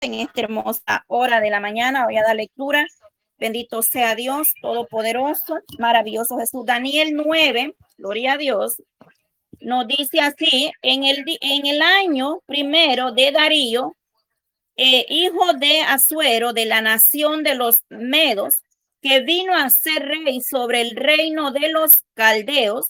[0.00, 2.04] en esta hermosa hora de la mañana.
[2.04, 2.86] Voy a dar lectura.
[3.38, 6.66] Bendito sea Dios Todopoderoso, maravilloso Jesús.
[6.66, 8.82] Daniel 9, gloria a Dios,
[9.60, 13.96] nos dice así, en el, en el año primero de Darío,
[14.76, 18.56] eh, hijo de Azuero, de la nación de los Medos,
[19.00, 22.88] que vino a ser rey sobre el reino de los caldeos,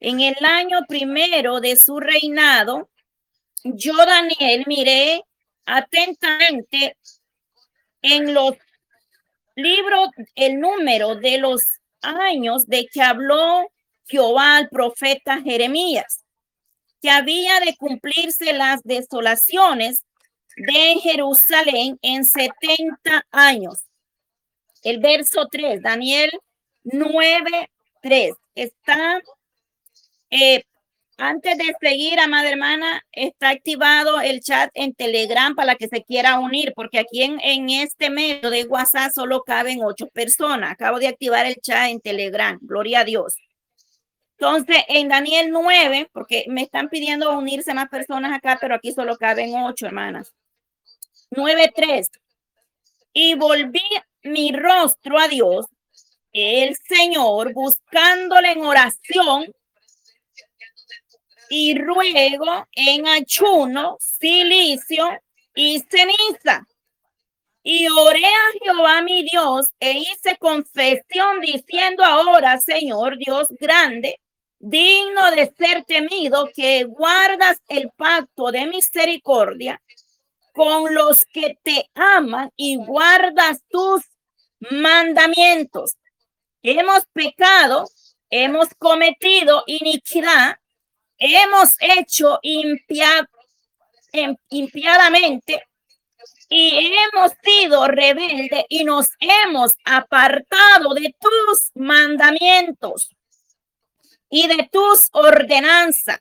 [0.00, 2.88] en el año primero de su reinado,
[3.62, 5.22] yo, Daniel, miré
[5.66, 6.96] atentamente
[8.02, 8.56] en los
[9.54, 11.62] libros el número de los
[12.00, 13.70] años de que habló
[14.06, 16.24] Jehová al profeta Jeremías,
[17.00, 20.02] que había de cumplirse las desolaciones
[20.56, 23.84] de Jerusalén en 70 años.
[24.82, 26.30] El verso 3, Daniel
[26.84, 27.70] 9,
[28.02, 29.20] 3, está
[30.30, 30.64] eh,
[31.18, 36.38] antes de seguir, amada hermana, está activado el chat en Telegram para que se quiera
[36.38, 40.72] unir, porque aquí en, en este medio de WhatsApp solo caben ocho personas.
[40.72, 42.58] Acabo de activar el chat en Telegram.
[42.60, 43.36] Gloria a Dios.
[44.38, 49.16] Entonces, en Daniel 9, porque me están pidiendo unirse más personas acá, pero aquí solo
[49.16, 50.32] caben ocho hermanas.
[51.30, 52.08] 9.3.
[53.12, 53.84] Y volví
[54.24, 55.66] mi rostro a Dios,
[56.32, 59.52] el Señor, buscándole en oración
[61.54, 65.06] y ruego en ayuno, silicio
[65.54, 66.66] y ceniza.
[67.62, 74.18] Y oré a Jehová mi Dios e hice confesión diciendo ahora, Señor Dios grande,
[74.58, 79.78] digno de ser temido, que guardas el pacto de misericordia
[80.54, 84.00] con los que te aman y guardas tus
[84.70, 85.98] mandamientos.
[86.62, 87.90] Hemos pecado,
[88.30, 90.56] hemos cometido iniquidad
[91.22, 92.40] hemos hecho
[94.50, 95.64] impiadamente
[96.48, 103.14] y hemos sido rebeldes y nos hemos apartado de tus mandamientos
[104.28, 106.20] y de tus ordenanzas.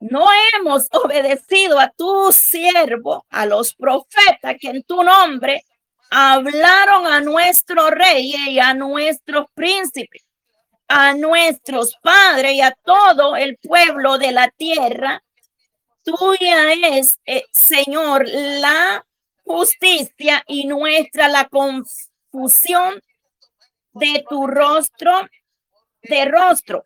[0.00, 5.64] No hemos obedecido a tu siervo, a los profetas que en tu nombre
[6.10, 10.24] hablaron a nuestro rey y a nuestros príncipes
[10.88, 15.22] a nuestros padres y a todo el pueblo de la tierra.
[16.04, 19.04] Tuya es, eh, Señor, la
[19.44, 23.00] justicia y nuestra la confusión
[23.92, 25.28] de tu rostro,
[26.02, 26.84] de rostro,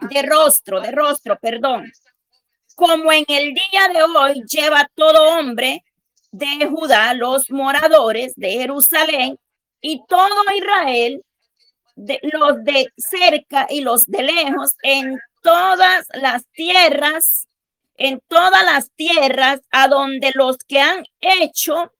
[0.00, 1.92] de rostro, de rostro, perdón.
[2.74, 5.84] Como en el día de hoy lleva todo hombre
[6.30, 9.38] de Judá, los moradores de Jerusalén
[9.80, 11.22] y todo Israel
[12.00, 17.46] de los de cerca y los de lejos en todas las tierras,
[17.96, 21.92] en todas las tierras a donde los que han hecho,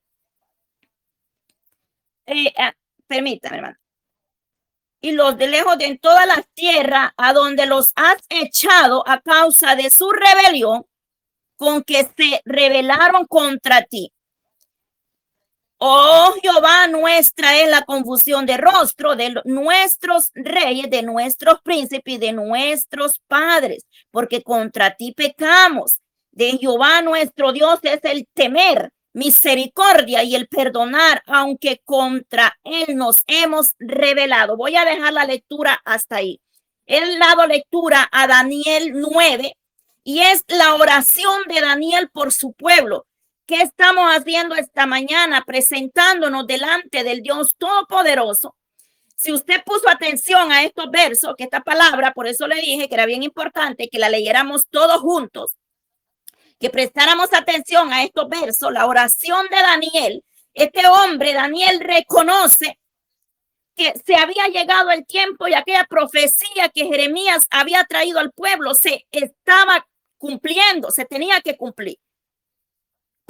[2.25, 2.73] eh, ah,
[3.07, 3.77] permítame, hermano,
[5.01, 9.21] y los de lejos de en todas las tierras a donde los has echado a
[9.21, 10.85] causa de su rebelión
[11.57, 14.11] con que se rebelaron contra ti.
[15.83, 22.17] Oh Jehová, nuestra es la confusión de rostro de nuestros reyes, de nuestros príncipes y
[22.19, 25.97] de nuestros padres, porque contra ti pecamos.
[26.29, 33.23] De Jehová nuestro Dios es el temer, misericordia y el perdonar, aunque contra él nos
[33.25, 34.57] hemos revelado.
[34.57, 36.39] Voy a dejar la lectura hasta ahí.
[36.85, 39.57] He dado lectura a Daniel 9
[40.03, 43.07] y es la oración de Daniel por su pueblo.
[43.51, 45.43] ¿Qué estamos haciendo esta mañana?
[45.45, 48.55] Presentándonos delante del Dios Todopoderoso.
[49.17, 52.95] Si usted puso atención a estos versos, que esta palabra, por eso le dije que
[52.95, 55.57] era bien importante que la leyéramos todos juntos,
[56.61, 60.23] que prestáramos atención a estos versos, la oración de Daniel.
[60.53, 62.79] Este hombre, Daniel, reconoce
[63.75, 68.75] que se había llegado el tiempo y aquella profecía que Jeremías había traído al pueblo
[68.75, 69.85] se estaba
[70.17, 71.97] cumpliendo, se tenía que cumplir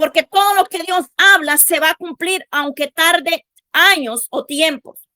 [0.01, 5.07] porque todo lo que Dios habla se va a cumplir aunque tarde años o tiempos.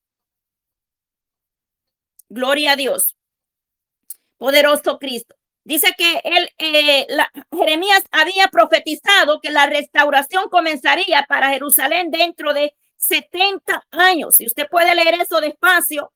[2.29, 3.17] Gloria a Dios.
[4.37, 5.35] Poderoso Cristo.
[5.63, 7.07] Dice que él, eh,
[7.51, 14.35] Jeremías había profetizado que la restauración comenzaría para Jerusalén dentro de 70 años.
[14.35, 16.13] Si usted puede leer eso despacio,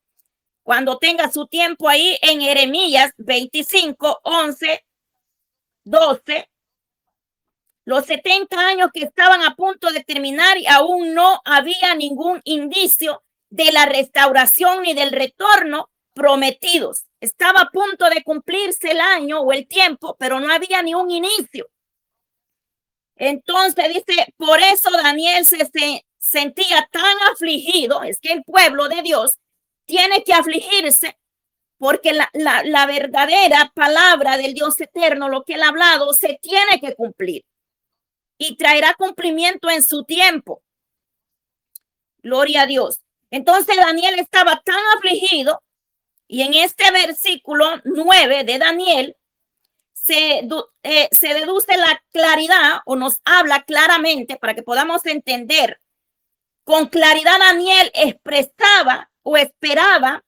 [0.62, 4.86] cuando tenga su tiempo ahí en Jeremías 25, 11,
[5.86, 6.50] 12,
[7.90, 13.24] los 70 años que estaban a punto de terminar y aún no había ningún indicio
[13.50, 17.06] de la restauración ni del retorno prometidos.
[17.20, 21.10] Estaba a punto de cumplirse el año o el tiempo, pero no había ni un
[21.10, 21.68] inicio.
[23.16, 29.02] Entonces dice, por eso Daniel se, se sentía tan afligido, es que el pueblo de
[29.02, 29.40] Dios
[29.88, 31.18] tiene que afligirse
[31.80, 36.38] porque la, la, la, verdadera palabra del Dios eterno, lo que él ha hablado, se
[36.40, 37.44] tiene que cumplir
[38.40, 40.64] y traerá cumplimiento en su tiempo.
[42.24, 43.02] Gloria a Dios.
[43.30, 45.62] Entonces Daniel estaba tan afligido
[46.28, 49.18] y en este versículo 9 de Daniel
[49.94, 50.48] se,
[50.84, 55.80] eh, se deduce la claridad o nos habla claramente para que podamos entender.
[56.64, 60.24] Con claridad Daniel expresaba o esperaba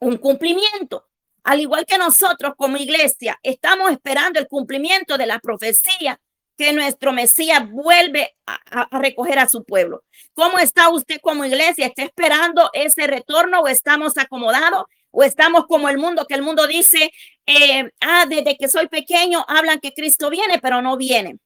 [0.00, 1.06] un cumplimiento.
[1.44, 6.20] Al igual que nosotros como iglesia, estamos esperando el cumplimiento de la profecía
[6.58, 10.02] que nuestro Mesías vuelve a, recoger a su pueblo.
[10.34, 11.86] ¿Cómo está usted como iglesia?
[11.86, 16.66] ¿Está esperando ese retorno o estamos acomodados o estamos como el mundo, que el mundo
[16.66, 17.12] dice,
[17.46, 21.38] eh, ah, desde que soy pequeño hablan que Cristo viene, pero no viene.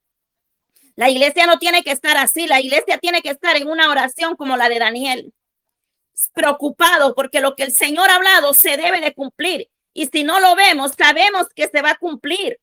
[0.97, 4.35] La iglesia no tiene que estar así, la iglesia tiene que estar en una oración
[4.35, 5.33] como la de Daniel,
[6.33, 9.69] preocupado porque lo que el Señor ha hablado se debe de cumplir.
[9.95, 12.59] Y si no lo vemos, sabemos que se va a cumplir.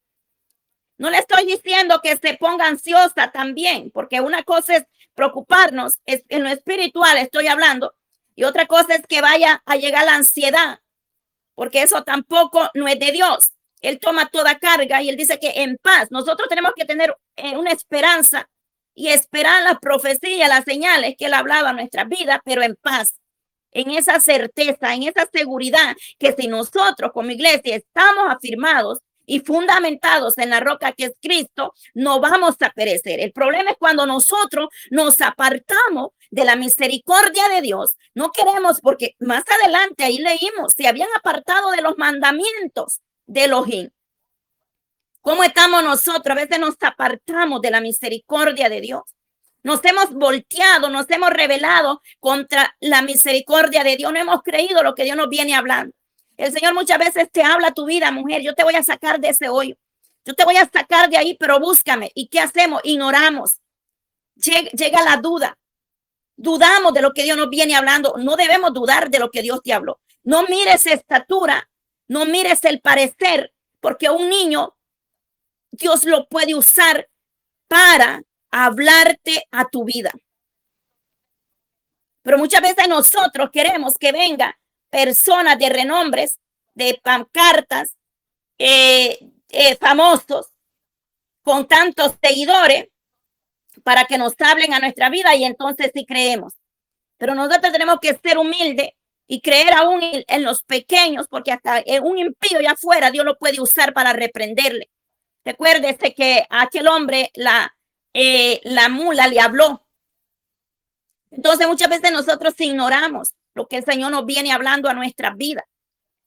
[0.99, 4.83] No le estoy diciendo que se ponga ansiosa también, porque una cosa es
[5.15, 7.95] preocuparnos, es en lo espiritual estoy hablando,
[8.35, 10.79] y otra cosa es que vaya a llegar la ansiedad
[11.59, 13.51] porque eso tampoco no es de Dios.
[13.81, 16.07] Él toma toda carga y él dice que en paz.
[16.09, 18.49] Nosotros tenemos que tener eh, una esperanza
[18.95, 23.15] y esperar la profecía, las señales que él hablaba en nuestra vida, pero en paz,
[23.73, 28.99] en esa certeza, en esa seguridad que si nosotros como iglesia estamos afirmados
[29.29, 33.19] y fundamentados en la roca que es Cristo, no vamos a perecer.
[33.19, 37.91] El problema es cuando nosotros nos apartamos de la misericordia de Dios.
[38.15, 43.89] No queremos porque más adelante ahí leímos, se habían apartado de los mandamientos de Elohim.
[45.21, 46.35] ¿Cómo estamos nosotros?
[46.35, 49.03] A veces nos apartamos de la misericordia de Dios.
[49.61, 54.11] Nos hemos volteado, nos hemos rebelado contra la misericordia de Dios.
[54.11, 55.93] No hemos creído lo que Dios nos viene hablando.
[56.39, 58.41] El Señor muchas veces te habla tu vida, mujer.
[58.41, 59.75] Yo te voy a sacar de ese hoyo.
[60.25, 62.11] Yo te voy a sacar de ahí, pero búscame.
[62.15, 62.81] ¿Y qué hacemos?
[62.83, 63.59] Ignoramos.
[64.35, 65.57] Llega, llega la duda
[66.39, 69.59] dudamos de lo que Dios nos viene hablando, no debemos dudar de lo que Dios
[69.61, 69.99] te habló.
[70.23, 71.69] No mires estatura,
[72.07, 74.75] no mires el parecer, porque un niño
[75.71, 77.09] Dios lo puede usar
[77.67, 80.11] para hablarte a tu vida.
[82.23, 84.57] Pero muchas veces nosotros queremos que venga
[84.89, 86.39] personas de renombres,
[86.73, 87.95] de pancartas,
[88.57, 89.19] eh,
[89.49, 90.47] eh, famosos,
[91.43, 92.87] con tantos seguidores,
[93.83, 96.53] para que nos hablen a nuestra vida y entonces sí creemos.
[97.17, 98.89] Pero nosotros tenemos que ser humildes
[99.27, 103.61] y creer aún en los pequeños, porque hasta un impío ya afuera Dios lo puede
[103.61, 104.89] usar para reprenderle.
[105.45, 107.75] Recuérdese que aquel hombre, la,
[108.13, 109.85] eh, la mula, le habló.
[111.31, 115.67] Entonces muchas veces nosotros ignoramos lo que el Señor nos viene hablando a nuestra vida.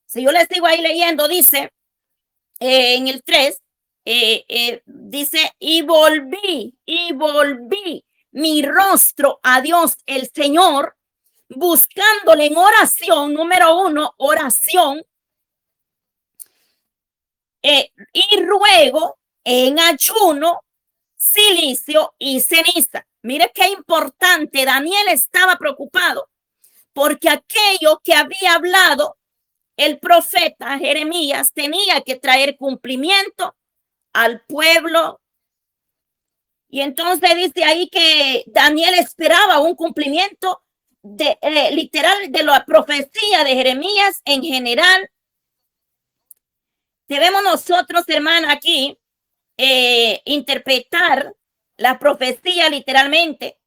[0.05, 1.71] Si yo le sigo ahí leyendo, dice
[2.59, 3.59] eh, en el 3,
[4.05, 10.95] eh, eh, dice, y volví, y volví mi rostro a Dios el Señor,
[11.49, 15.03] buscándole en oración, número uno, oración,
[17.63, 20.61] y ruego en ayuno,
[21.15, 23.07] silicio y ceniza.
[23.23, 26.29] Mire qué importante, Daniel estaba preocupado
[26.93, 29.17] porque aquello que había hablado
[29.77, 33.55] el profeta Jeremías tenía que traer cumplimiento
[34.13, 35.19] al pueblo.
[36.69, 40.63] Y entonces dice ahí que Daniel esperaba un cumplimiento
[41.01, 45.09] de, eh, literal de la profecía de Jeremías en general.
[47.07, 48.97] Debemos nosotros, hermano, aquí
[49.57, 51.35] eh, interpretar
[51.77, 53.59] la profecía literalmente,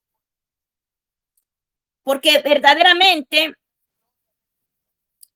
[2.07, 3.57] porque verdaderamente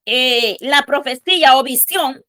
[0.06, 2.24] eh, la profecía o visión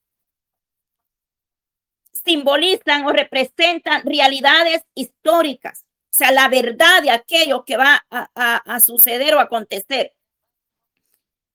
[2.26, 9.36] simbolizan o representan realidades históricas, o sea, la verdad de aquello que va a, suceder
[9.36, 10.12] o acontecer.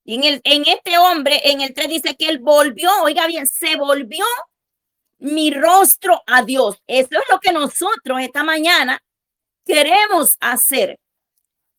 [0.05, 3.49] Y en, el, en este hombre, en el 3 dice que él volvió, oiga bien,
[3.49, 4.25] se volvió
[5.19, 6.81] mi rostro a Dios.
[6.87, 9.03] Eso es lo que nosotros esta mañana
[9.65, 11.01] queremos hacer.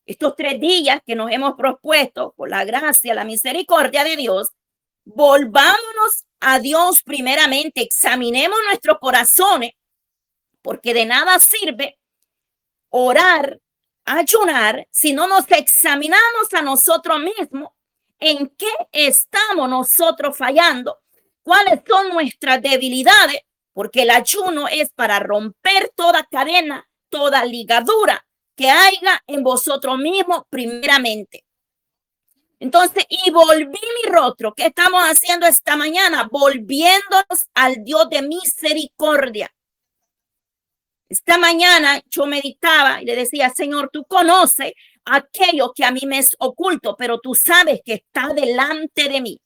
[0.07, 4.53] Estos tres días que nos hemos propuesto por la gracia, la misericordia de Dios,
[5.03, 9.73] volvámonos a Dios primeramente, examinemos nuestros corazones,
[10.61, 11.99] porque de nada sirve
[12.89, 13.59] orar,
[14.05, 17.71] ayunar, si no nos examinamos a nosotros mismos
[18.17, 20.99] en qué estamos nosotros fallando,
[21.43, 23.41] cuáles son nuestras debilidades,
[23.73, 28.26] porque el ayuno es para romper toda cadena toda ligadura
[28.57, 31.45] que haya en vosotros mismos primeramente.
[32.59, 34.53] Entonces, y volví mi rostro.
[34.53, 36.27] ¿Qué estamos haciendo esta mañana?
[36.29, 39.49] Volviéndonos al Dios de misericordia.
[41.07, 44.73] Esta mañana yo meditaba y le decía, Señor, tú conoces
[45.05, 49.39] aquello que a mí me es oculto, pero tú sabes que está delante de mí.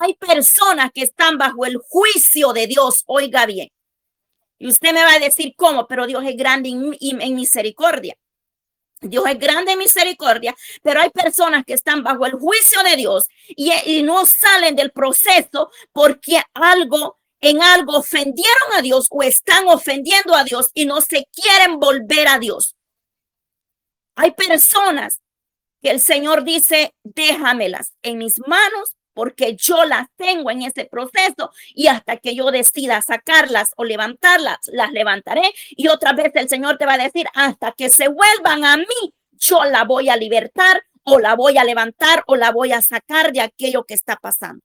[0.00, 3.68] Hay personas que están bajo el juicio de Dios, oiga bien.
[4.58, 8.16] Y usted me va a decir cómo, pero Dios es grande en, misericordia.
[9.00, 13.28] Dios es grande en misericordia, pero hay personas que están bajo el juicio de Dios
[13.46, 19.68] y, y, no salen del proceso porque algo en algo ofendieron a Dios o están
[19.68, 22.74] ofendiendo a Dios y no se quieren volver a Dios.
[24.16, 25.20] Hay personas
[25.80, 31.50] que el Señor dice, déjamelas en mis manos porque yo las tengo en ese proceso
[31.74, 35.52] y hasta que yo decida sacarlas o levantarlas, las levantaré.
[35.70, 39.14] Y otra vez el Señor te va a decir, hasta que se vuelvan a mí,
[39.32, 43.32] yo la voy a libertar o la voy a levantar o la voy a sacar
[43.32, 44.62] de aquello que está pasando.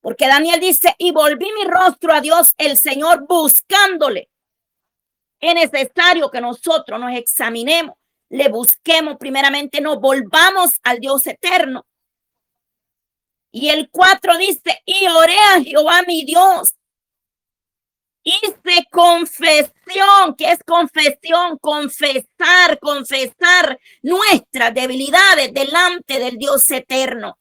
[0.00, 4.30] Porque Daniel dice, y volví mi rostro a Dios, el Señor, buscándole.
[5.40, 7.96] Es necesario que nosotros nos examinemos,
[8.30, 11.84] le busquemos primeramente, nos volvamos al Dios eterno
[13.52, 16.74] y el 4 dice, y oré a Jehová mi Dios.
[18.24, 27.36] Hice confesión, que es confesión, confesar, confesar nuestras debilidades delante del Dios eterno.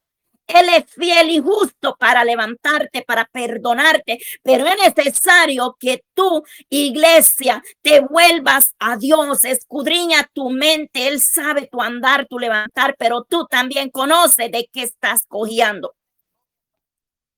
[0.47, 7.63] Él es fiel y justo para levantarte, para perdonarte, pero es necesario que tú, iglesia,
[7.81, 13.45] te vuelvas a Dios, escudriña tu mente, Él sabe tu andar, tu levantar, pero tú
[13.45, 15.93] también conoces de qué estás cogiendo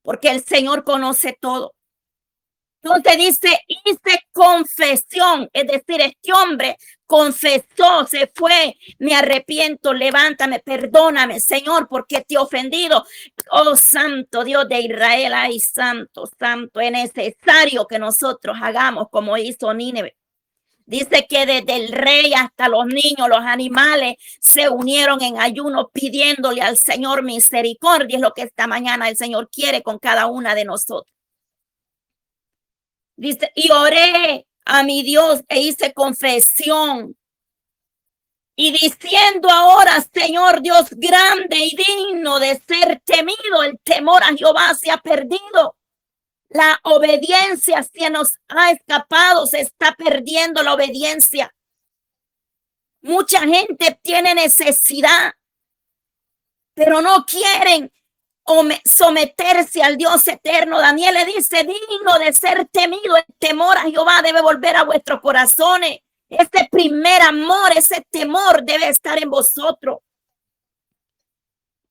[0.03, 1.74] porque el Señor conoce todo.
[2.83, 11.39] Entonces dice, hice confesión, es decir, este hombre confesó, se fue, me arrepiento, levántame, perdóname,
[11.39, 13.05] Señor, porque te he ofendido.
[13.51, 19.74] Oh, santo Dios de Israel, ay, santo, santo, es necesario que nosotros hagamos como hizo
[19.74, 20.17] Nínive.
[20.86, 26.62] Dice que desde el rey hasta los niños, los animales se unieron en ayuno pidiéndole
[26.62, 28.18] al Señor misericordia.
[28.18, 31.13] Es lo que esta mañana el Señor quiere con cada una de nosotros.
[33.16, 37.16] Dice, y oré a mi Dios e hice confesión.
[38.56, 44.74] Y diciendo ahora, Señor Dios grande y digno de ser temido, el temor a Jehová
[44.75, 45.75] se ha perdido
[46.53, 51.53] la obediencia se nos ha escapado, se está perdiendo la obediencia.
[53.01, 55.33] Mucha gente tiene necesidad,
[56.75, 57.91] pero no quieren
[58.86, 60.79] someterse al Dios eterno.
[60.79, 65.22] Daniel le dice, digno de ser temido, el temor a Jehová debe volver a vuestros
[65.22, 66.00] corazones.
[66.29, 70.00] Ese primer amor, ese temor debe estar en vosotros.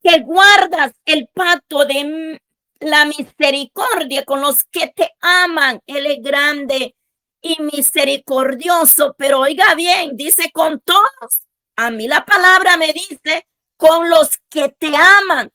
[0.02, 2.40] Que guardas el pacto de
[2.83, 5.81] la misericordia con los que te aman.
[5.87, 6.95] Él es grande
[7.41, 11.43] y misericordioso, pero oiga bien, dice con todos.
[11.77, 13.47] A mí la palabra me dice
[13.77, 15.51] con los que te aman.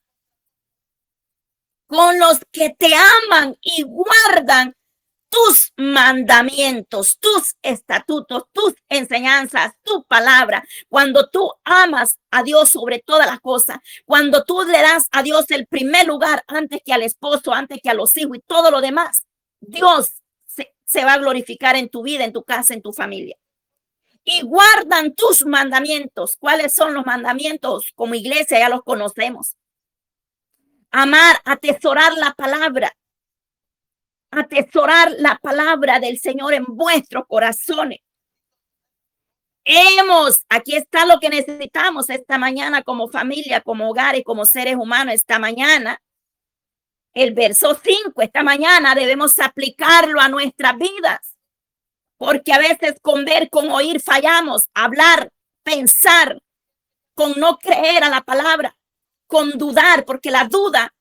[1.87, 4.75] Con los que te aman y guardan
[5.37, 10.63] tus mandamientos, tus estatutos, tus enseñanzas, tu palabra.
[10.89, 15.45] Cuando tú amas a Dios sobre todas las cosas, cuando tú le das a Dios
[15.49, 18.81] el primer lugar antes que al esposo, antes que a los hijos y todo lo
[18.81, 19.25] demás,
[19.59, 20.11] Dios
[20.45, 23.37] se, se va a glorificar en tu vida, en tu casa, en tu familia.
[24.23, 26.35] Y guardan tus mandamientos.
[26.37, 27.91] ¿Cuáles son los mandamientos?
[27.95, 29.55] Como iglesia ya los conocemos.
[30.91, 32.93] Amar, atesorar la palabra,
[34.31, 37.99] atesorar la palabra del Señor en vuestros corazones.
[39.63, 44.75] Hemos, aquí está lo que necesitamos esta mañana como familia, como hogar y como seres
[44.75, 46.01] humanos esta mañana.
[47.13, 51.35] El verso 5, esta mañana debemos aplicarlo a nuestras vidas,
[52.17, 55.31] porque a veces con ver, con oír fallamos, hablar,
[55.63, 56.39] pensar,
[57.13, 58.77] con no creer a la palabra,
[59.25, 60.93] con dudar, porque la duda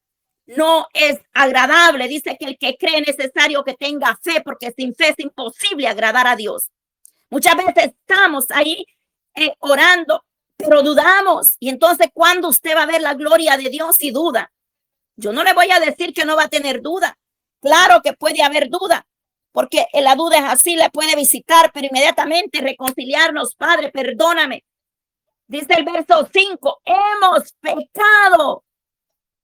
[0.46, 2.08] no es agradable.
[2.08, 5.88] Dice que el que cree es necesario que tenga fe, porque sin fe es imposible
[5.88, 6.70] agradar a Dios.
[7.30, 8.86] Muchas veces estamos ahí
[9.34, 10.24] eh, orando,
[10.56, 11.56] pero dudamos.
[11.58, 14.52] Y entonces, ¿cuándo usted va a ver la gloria de Dios y duda?
[15.16, 17.18] Yo no le voy a decir que no va a tener duda.
[17.60, 19.06] Claro que puede haber duda,
[19.50, 24.64] porque la duda es así, le puede visitar, pero inmediatamente reconciliarnos, Padre, perdóname.
[25.48, 28.65] Dice el verso 5, hemos pecado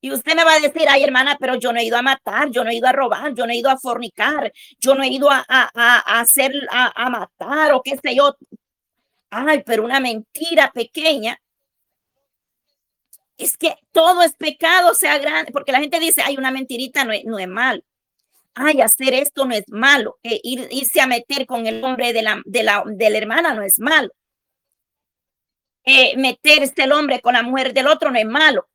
[0.05, 2.51] Y usted me va a decir, ay hermana, pero yo no he ido a matar,
[2.51, 5.09] yo no he ido a robar, yo no he ido a fornicar, yo no he
[5.09, 8.37] ido a, a, a hacer, a, a matar o qué sé yo.
[9.31, 11.39] Ay, pero una mentira pequeña.
[13.39, 17.13] Es que todo es pecado, sea grande, porque la gente dice, ay, una mentirita no
[17.13, 17.85] es, no es mal.
[18.55, 20.19] Ay, hacer esto no es malo.
[20.25, 23.55] Eh, ir, irse a meter con el hombre de la, de la, de la hermana
[23.55, 24.11] no es malo.
[25.85, 28.67] Eh, meterse el hombre con la mujer del otro no es malo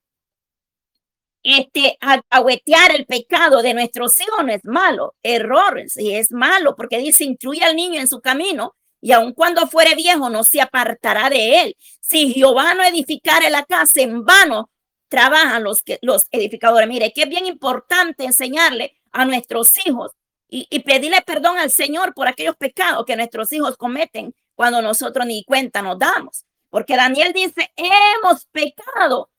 [1.56, 1.98] este,
[2.30, 7.24] agüetear el pecado de nuestros hijos no es malo, error, sí es malo, porque dice,
[7.24, 11.62] instruye al niño en su camino y aun cuando fuere viejo no se apartará de
[11.62, 11.78] él.
[12.02, 14.70] Si Jehová no edificare la casa, en vano
[15.08, 16.88] trabajan los, que, los edificadores.
[16.88, 20.12] Mire, que es bien importante enseñarle a nuestros hijos
[20.50, 25.26] y, y pedirle perdón al Señor por aquellos pecados que nuestros hijos cometen cuando nosotros
[25.26, 26.44] ni cuenta nos damos.
[26.70, 29.30] Porque Daniel dice, hemos pecado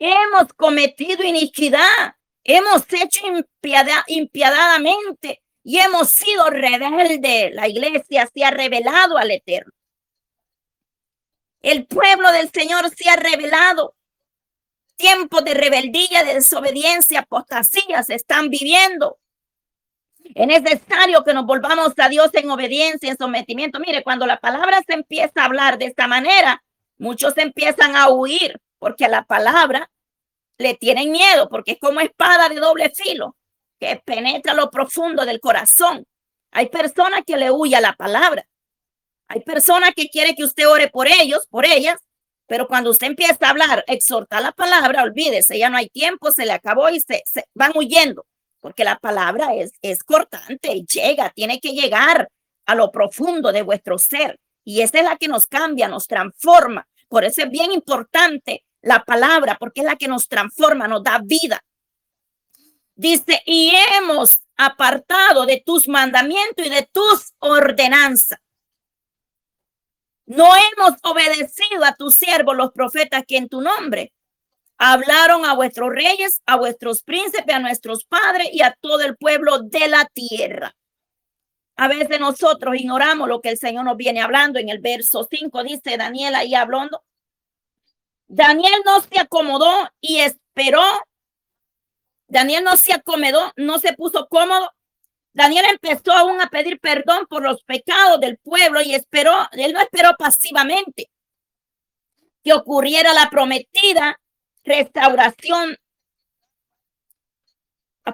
[0.00, 7.54] hemos cometido iniquidad, hemos hecho impiedad, impiadadamente y hemos sido rebeldes.
[7.54, 9.72] La iglesia se ha revelado al Eterno.
[11.62, 13.94] El pueblo del Señor se ha revelado.
[14.96, 19.18] Tiempos de rebeldía, de desobediencia, apostasía se están viviendo.
[20.34, 23.80] Es necesario que nos volvamos a Dios en obediencia, en sometimiento.
[23.80, 26.62] Mire, cuando la palabra se empieza a hablar de esta manera,
[26.98, 29.88] muchos empiezan a huir porque a la palabra
[30.58, 33.36] le tienen miedo, porque es como espada de doble filo
[33.78, 36.04] que penetra lo profundo del corazón.
[36.50, 38.46] Hay personas que le huye a la palabra.
[39.28, 41.98] Hay personas que quieren que usted ore por ellos, por ellas,
[42.46, 46.44] pero cuando usted empieza a hablar, exhortar la palabra, olvídese, ya no hay tiempo, se
[46.44, 47.22] le acabó y se,
[47.54, 48.26] van huyendo,
[48.60, 52.28] porque la palabra es, es cortante, llega, tiene que llegar
[52.66, 54.38] a lo profundo de vuestro ser.
[54.64, 56.86] Y esa es la que nos cambia, nos transforma.
[57.08, 61.20] Por eso es bien importante la palabra, porque es la que nos transforma, nos da
[61.22, 61.62] vida.
[62.94, 68.38] Dice, y hemos apartado de tus mandamientos y de tus ordenanzas.
[70.26, 74.12] No hemos obedecido a tus siervos, los profetas, que en tu nombre
[74.78, 79.58] hablaron a vuestros reyes, a vuestros príncipes, a nuestros padres y a todo el pueblo
[79.58, 80.74] de la tierra.
[81.76, 84.58] A veces nosotros ignoramos lo que el Señor nos viene hablando.
[84.58, 87.02] En el verso 5 dice Daniel ahí hablando,
[88.32, 90.84] Daniel no se acomodó y esperó.
[92.28, 94.70] Daniel no se acomodó, no se puso cómodo.
[95.32, 99.80] Daniel empezó aún a pedir perdón por los pecados del pueblo y esperó, él no
[99.80, 101.10] esperó pasivamente
[102.44, 104.20] que ocurriera la prometida
[104.62, 105.76] restauración.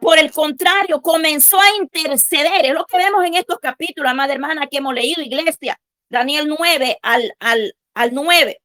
[0.00, 2.64] Por el contrario, comenzó a interceder.
[2.64, 5.79] Es lo que vemos en estos capítulos, amada hermana, que hemos leído, iglesia.
[6.09, 8.61] Daniel 9 al, al, al 9.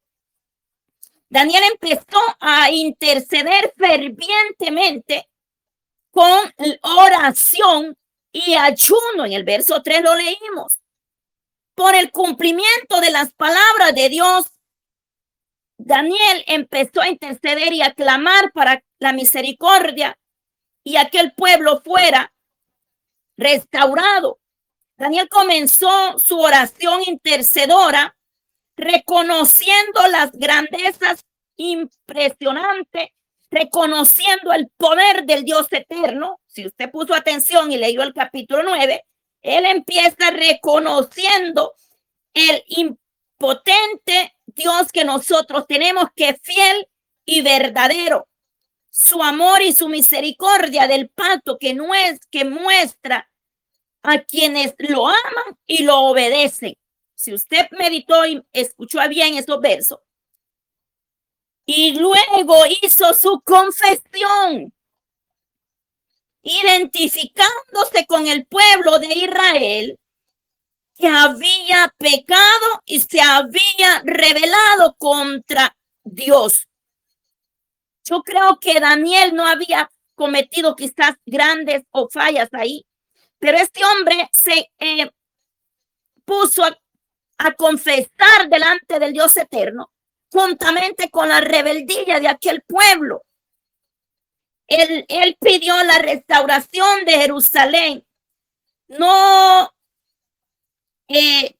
[1.32, 5.30] Daniel empezó a interceder fervientemente
[6.10, 6.38] con
[6.82, 7.96] oración
[8.30, 9.24] y ayuno.
[9.24, 10.78] En el verso 3 lo leímos.
[11.74, 14.52] Por el cumplimiento de las palabras de Dios,
[15.78, 20.18] Daniel empezó a interceder y a clamar para la misericordia
[20.84, 22.30] y a que el pueblo fuera
[23.38, 24.38] restaurado.
[24.98, 28.14] Daniel comenzó su oración intercedora
[28.76, 31.24] reconociendo las grandezas
[31.56, 33.10] impresionantes,
[33.50, 36.40] reconociendo el poder del Dios eterno.
[36.46, 39.04] Si usted puso atención y leyó el capítulo 9,
[39.42, 41.74] él empieza reconociendo
[42.34, 46.88] el impotente Dios que nosotros tenemos, que es fiel
[47.24, 48.28] y verdadero.
[48.90, 53.30] Su amor y su misericordia del pacto que, no es, que muestra
[54.02, 56.76] a quienes lo aman y lo obedecen
[57.22, 60.00] si usted meditó y escuchó bien esos versos,
[61.64, 64.74] y luego hizo su confesión,
[66.42, 70.00] identificándose con el pueblo de Israel,
[70.96, 76.66] que había pecado y se había rebelado contra Dios.
[78.04, 82.84] Yo creo que Daniel no había cometido quizás grandes o fallas ahí,
[83.38, 85.08] pero este hombre se eh,
[86.24, 86.81] puso a
[87.44, 89.90] a confesar delante del Dios eterno,
[90.30, 93.24] juntamente con la rebeldía de aquel pueblo.
[94.68, 98.06] Él, pidió la restauración de Jerusalén.
[98.88, 99.70] No,
[101.08, 101.56] eh,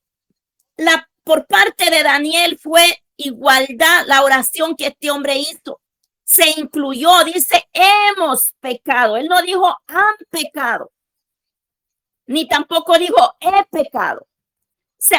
[0.77, 5.81] la, por parte de Daniel fue igualdad la oración que este hombre hizo.
[6.25, 9.17] Se incluyó, dice, hemos pecado.
[9.17, 10.93] Él no dijo han pecado,
[12.27, 14.27] ni tampoco dijo he pecado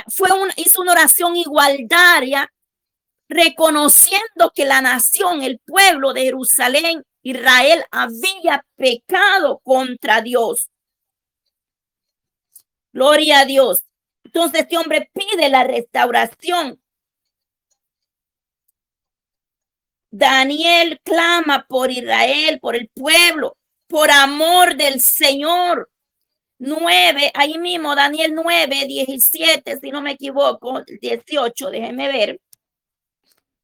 [0.07, 2.51] fue un, hizo una oración igualdaria,
[3.29, 10.69] reconociendo que la nación, el pueblo de Jerusalén, Israel había pecado contra Dios.
[12.91, 13.83] Gloria a Dios.
[14.23, 16.79] Entonces este hombre pide la restauración.
[20.11, 25.89] Daniel clama por Israel, por el pueblo, por amor del Señor.
[26.63, 32.39] 9, ahí mismo, Daniel 9, 17, si no me equivoco, 18, déjenme ver.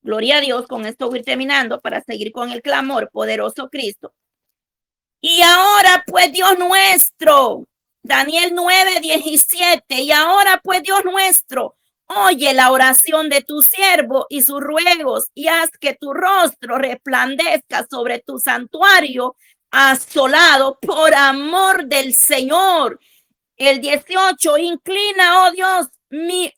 [0.01, 4.13] Gloria a Dios, con esto voy terminando para seguir con el clamor, poderoso Cristo.
[5.21, 7.65] Y ahora, pues, Dios nuestro,
[8.03, 14.41] Daniel 9, 17, y ahora, pues, Dios nuestro, oye la oración de tu siervo y
[14.41, 19.35] sus ruegos, y haz que tu rostro resplandezca sobre tu santuario
[19.71, 22.99] asolado por amor del Señor.
[23.55, 26.51] El 18, inclina, oh Dios, mi,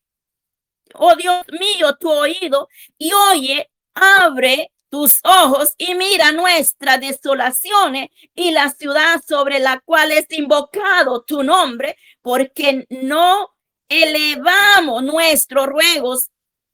[0.95, 8.51] oh Dios mío, tu oído y oye, abre tus ojos y mira nuestras desolaciones y
[8.51, 13.49] la ciudad sobre la cual es invocado tu nombre, porque no
[13.87, 16.29] elevamos nuestros ruegos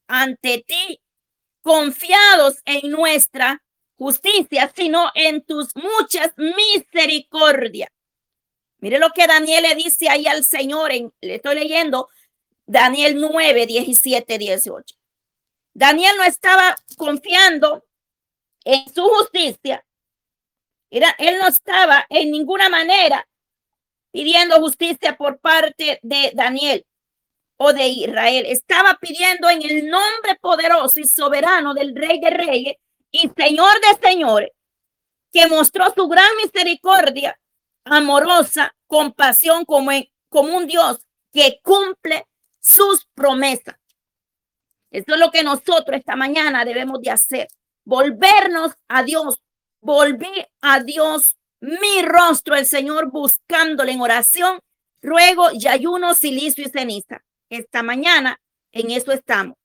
[0.08, 1.00] ante ti,
[1.62, 3.62] confiados en nuestra
[3.98, 7.90] justicia, sino en tus muchas misericordias.
[8.78, 12.08] Mire lo que Daniel le dice ahí al Señor, en, le estoy leyendo
[12.64, 14.94] Daniel 9, 17, 18.
[15.74, 17.84] Daniel no estaba confiando
[18.64, 19.84] en su justicia.
[20.90, 23.28] Era, él no estaba en ninguna manera
[24.12, 26.86] pidiendo justicia por parte de Daniel
[27.56, 28.46] o de Israel.
[28.46, 32.76] Estaba pidiendo en el nombre poderoso y soberano del Rey de Reyes
[33.10, 34.50] y Señor de señores,
[35.32, 37.38] que mostró su gran misericordia,
[37.84, 39.90] amorosa, compasión como,
[40.28, 40.98] como un Dios
[41.32, 42.26] que cumple
[42.60, 43.76] sus promesas.
[44.90, 47.48] Eso es lo que nosotros esta mañana debemos de hacer.
[47.84, 49.40] Volvernos a Dios.
[49.80, 54.60] Volver a Dios mi rostro, el Señor, buscándole en oración,
[55.02, 57.24] ruego y ayuno, silicio y ceniza.
[57.50, 58.40] Esta mañana
[58.72, 59.56] en eso estamos.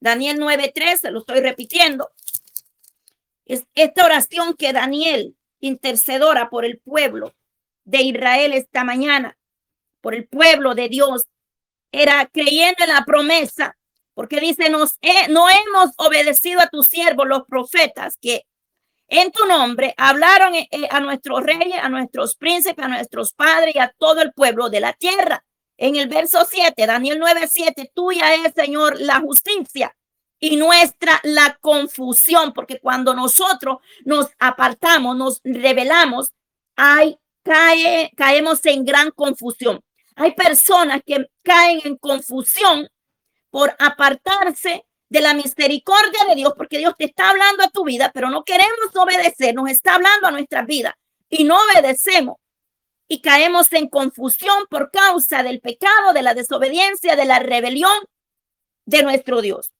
[0.00, 2.10] Daniel 9:13, lo estoy repitiendo.
[3.46, 7.34] Es esta oración que Daniel, intercedora por el pueblo
[7.84, 9.38] de Israel esta mañana,
[10.00, 11.24] por el pueblo de Dios,
[11.92, 13.76] era creyendo en la promesa,
[14.14, 14.98] porque dice, nos
[15.30, 18.42] no hemos obedecido a tus siervos, los profetas, que
[19.08, 23.76] en tu nombre hablaron eh, eh, a nuestros reyes, a nuestros príncipes, a nuestros padres
[23.76, 25.44] y a todo el pueblo de la tierra.
[25.76, 29.94] En el verso 7, Daniel 9, 7, tuya es, Señor, la justicia
[30.38, 36.32] y nuestra la confusión, porque cuando nosotros nos apartamos, nos revelamos,
[36.76, 39.80] hay, cae, caemos en gran confusión.
[40.14, 42.88] Hay personas que caen en confusión
[43.50, 48.10] por apartarse de la misericordia de Dios, porque Dios te está hablando a tu vida,
[48.12, 52.36] pero no queremos obedecer, nos está hablando a nuestra vida y no obedecemos
[53.08, 57.96] y caemos en confusión por causa del pecado, de la desobediencia, de la rebelión
[58.84, 59.70] de nuestro Dios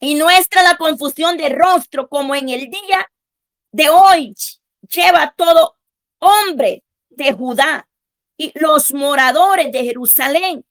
[0.00, 3.10] y nuestra la confusión de rostro como en el día
[3.72, 4.34] de hoy
[4.88, 5.76] lleva todo
[6.18, 7.88] hombre de Judá
[8.36, 10.64] y los moradores de Jerusalén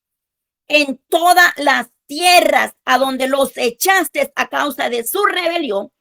[0.68, 5.92] en todas las tierras a donde los echaste a causa de su rebelión,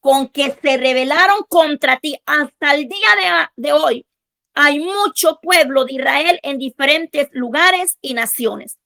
[0.00, 4.06] con que se rebelaron contra ti hasta el día de, de hoy.
[4.54, 8.79] Hay mucho pueblo de Israel en diferentes lugares y naciones.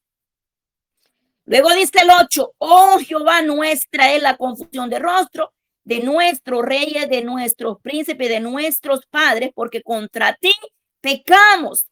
[1.47, 5.53] Luego dice el 8, oh Jehová nuestra es la confusión de rostro
[5.85, 10.53] de nuestros reyes, de nuestros príncipes, de nuestros padres, porque contra ti
[11.01, 11.87] pecamos.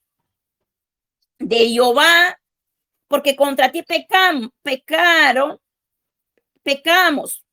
[1.38, 2.38] De Jehová,
[3.09, 5.59] porque contra ti pecamos, pecaron,
[6.62, 7.45] pecamos.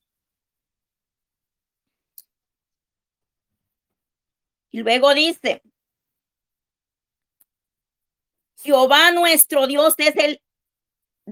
[4.72, 5.62] Y luego dice,
[8.62, 10.42] Jehová nuestro Dios es el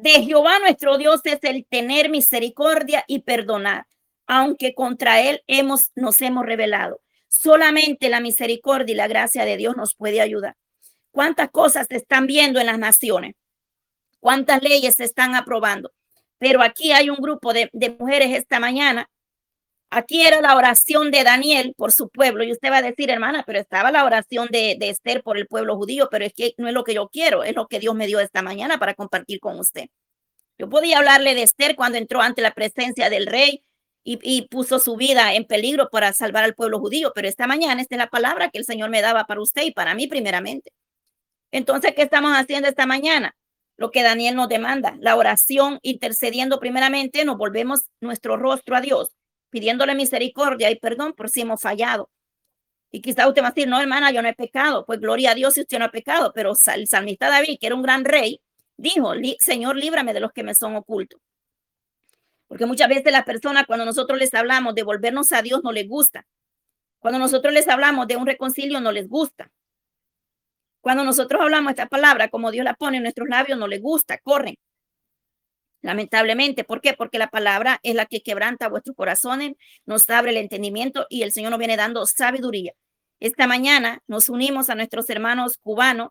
[0.02, 3.86] de Jehová nuestro Dios es el tener misericordia y perdonar,
[4.28, 7.02] aunque contra él hemos, nos hemos revelado.
[7.28, 10.56] Solamente la misericordia y la gracia de Dios nos puede ayudar.
[11.12, 13.36] ¿Cuántas cosas se están viendo en las naciones?
[14.20, 15.92] ¿Cuántas leyes se están aprobando?
[16.38, 19.10] Pero aquí hay un grupo de mujeres esta mañana
[19.90, 22.44] Aquí era la oración de Daniel por su pueblo.
[22.44, 25.48] Y usted va a decir, hermana, pero estaba la oración de, de, Esther por el
[25.48, 27.96] pueblo judío, pero es que no es lo que yo quiero, es lo que Dios
[27.96, 29.88] me dio esta mañana para compartir con usted.
[30.58, 33.64] Yo podía hablarle de Esther cuando entró ante la presencia del rey
[34.04, 37.82] y, y puso su vida en peligro para salvar al pueblo judío, pero esta mañana
[37.82, 40.72] esta es la palabra que el Señor me daba para usted y para mí primeramente.
[41.52, 43.36] Entonces, ¿qué estamos haciendo esta mañana?
[43.78, 49.17] Lo que Daniel nos demanda, la oración, intercediendo primeramente, nos volvemos nuestro rostro a Dios
[49.50, 52.10] pidiéndole misericordia y perdón por si hemos fallado.
[52.92, 54.86] Y quizá usted va a decir, no, hermana, yo no he pecado.
[54.86, 56.32] Pues gloria a Dios si usted no ha pecado.
[56.34, 58.42] Pero el salmista David, que era un gran rey,
[58.78, 61.20] dijo, Señor, líbrame de los que me son ocultos.
[62.48, 65.88] Porque muchas veces las personas, cuando nosotros les hablamos de volvernos a Dios, no les
[65.88, 66.26] gusta.
[67.00, 69.52] Cuando nosotros les hablamos de un reconcilio, no les gusta.
[70.82, 74.18] Cuando nosotros hablamos esta palabra, como Dios la pone en nuestros labios, no les gusta,
[74.20, 74.56] corren.
[75.82, 76.94] Lamentablemente, ¿por qué?
[76.94, 79.54] Porque la palabra es la que quebranta vuestros corazones,
[79.86, 82.74] nos abre el entendimiento y el Señor nos viene dando sabiduría.
[83.20, 86.10] Esta mañana nos unimos a nuestros hermanos cubanos,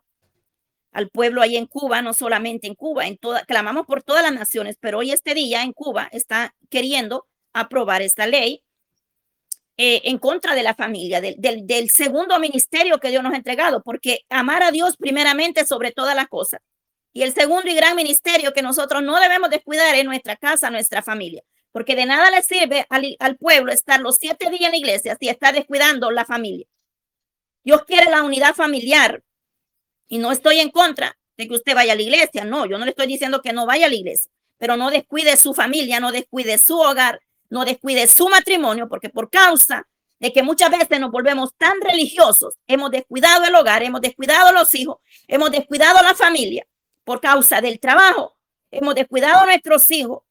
[0.91, 4.33] al pueblo ahí en Cuba, no solamente en Cuba, en toda, clamamos por todas las
[4.33, 8.63] naciones, pero hoy este día en Cuba está queriendo aprobar esta ley
[9.77, 13.83] eh, en contra de la familia, del, del segundo ministerio que Dios nos ha entregado,
[13.83, 16.61] porque amar a Dios primeramente sobre todas las cosas.
[17.17, 21.01] Y el segundo y gran ministerio que nosotros no debemos descuidar es nuestra casa, nuestra
[21.01, 25.17] familia, porque de nada le sirve al, pueblo estar los siete días en la iglesia
[25.19, 26.67] si está descuidando la familia.
[27.63, 29.23] Dios quiere la unidad familiar
[30.07, 32.45] y no estoy en contra de que usted vaya a la iglesia.
[32.45, 35.37] No, yo no le estoy diciendo que no vaya a la iglesia, pero no descuide
[35.37, 39.87] su familia, no descuide su hogar, no descuide su matrimonio, porque por causa
[40.19, 44.71] de que muchas veces nos volvemos tan religiosos, hemos descuidado el hogar, hemos descuidado los
[44.75, 46.63] hijos, hemos descuidado la familia
[47.07, 48.35] por causa del trabajo.
[48.69, 50.23] Hemos descuidado a nuestros hijos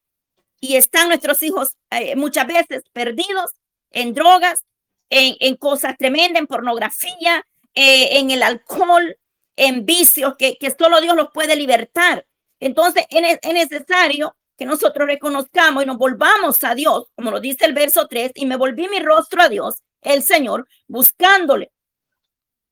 [0.60, 3.50] y están nuestros hijos eh, muchas veces perdidos
[3.90, 4.62] en drogas,
[5.08, 7.42] en, cosas tremendas, en pornografía,
[7.74, 9.16] eh, en el alcohol,
[9.56, 12.26] en vicios que, solo Dios los puede libertar.
[12.60, 17.64] Entonces es, es necesario que nosotros reconozcamos y nos volvamos a Dios, como lo dice
[17.64, 21.72] el verso 3, y me volví mi rostro a Dios, el Señor, buscándole.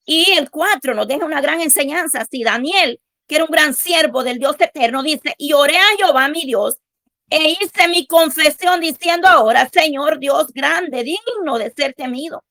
[0.05, 2.27] Y el 4 nos deja una gran enseñanza.
[2.31, 6.29] Si Daniel que era un gran siervo del Dios eterno, dice, y oré a Jehová
[6.29, 6.79] mi Dios,
[7.31, 12.45] e hice mi confesión diciendo ahora, Señor Dios grande, digno de ser temido,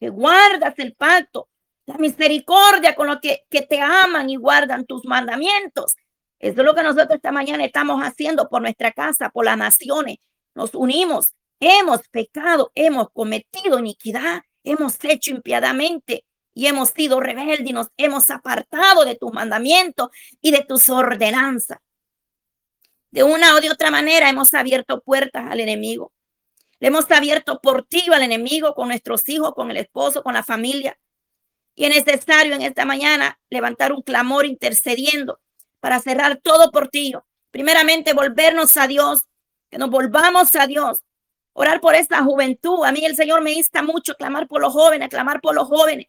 [0.00, 1.48] que guardas el pacto,
[1.86, 5.94] la misericordia con los que, que te aman y guardan tus mandamientos.
[6.38, 10.16] Eso es lo que nosotros esta mañana estamos haciendo por nuestra casa, por las naciones.
[10.54, 17.72] Nos unimos, hemos pecado, hemos cometido iniquidad, hemos hecho impiadamente, y hemos sido rebeldes y
[17.72, 20.08] nos hemos apartado de tus mandamientos
[20.40, 21.78] y de tus ordenanzas.
[23.10, 26.12] De una o de otra manera hemos abierto puertas al enemigo.
[26.78, 30.96] Le hemos abierto portillo al enemigo con nuestros hijos, con el esposo, con la familia.
[31.74, 35.40] Y es necesario en esta mañana levantar un clamor intercediendo
[35.80, 37.26] para cerrar todo portillo.
[37.50, 39.24] Primeramente, volvernos a Dios,
[39.70, 40.98] que nos volvamos a Dios,
[41.52, 42.84] orar por esta juventud.
[42.84, 46.06] A mí el Señor me insta mucho clamar por los jóvenes, clamar por los jóvenes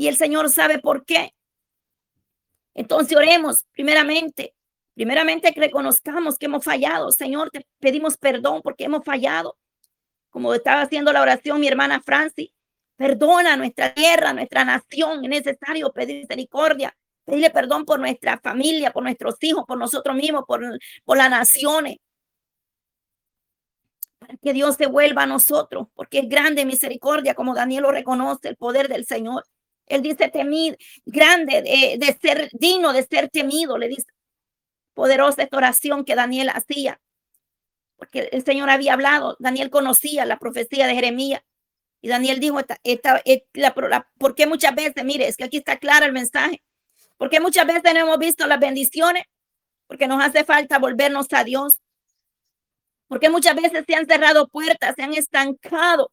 [0.00, 1.34] y el Señor sabe por qué.
[2.72, 4.54] Entonces oremos primeramente,
[4.94, 7.12] primeramente que reconozcamos que hemos fallado.
[7.12, 9.58] Señor, te pedimos perdón porque hemos fallado.
[10.30, 12.48] Como estaba haciendo la oración mi hermana Francis,
[12.96, 15.22] perdona nuestra tierra, nuestra nación.
[15.22, 20.44] Es necesario pedir misericordia, pedirle perdón por nuestra familia, por nuestros hijos, por nosotros mismos,
[20.46, 20.62] por,
[21.04, 21.98] por las naciones.
[24.18, 28.48] Para que Dios se vuelva a nosotros, porque es grande misericordia, como Daniel lo reconoce,
[28.48, 29.44] el poder del Señor.
[29.90, 34.06] Él dice temid, grande, de, ser digno, de ser temido, le dice.
[34.94, 37.00] Poderosa esta oración que Daniel hacía,
[37.96, 41.42] porque el Señor había hablado, Daniel conocía la profecía de Jeremías.
[42.00, 43.22] Y Daniel dijo, esta, esta,
[43.54, 46.62] la, ¿por qué muchas veces, mire, es que aquí está claro el mensaje,
[47.18, 49.24] porque muchas veces no hemos visto las bendiciones,
[49.86, 51.80] porque nos hace falta volvernos a Dios,
[53.08, 56.12] porque muchas veces se han cerrado puertas, se han estancado,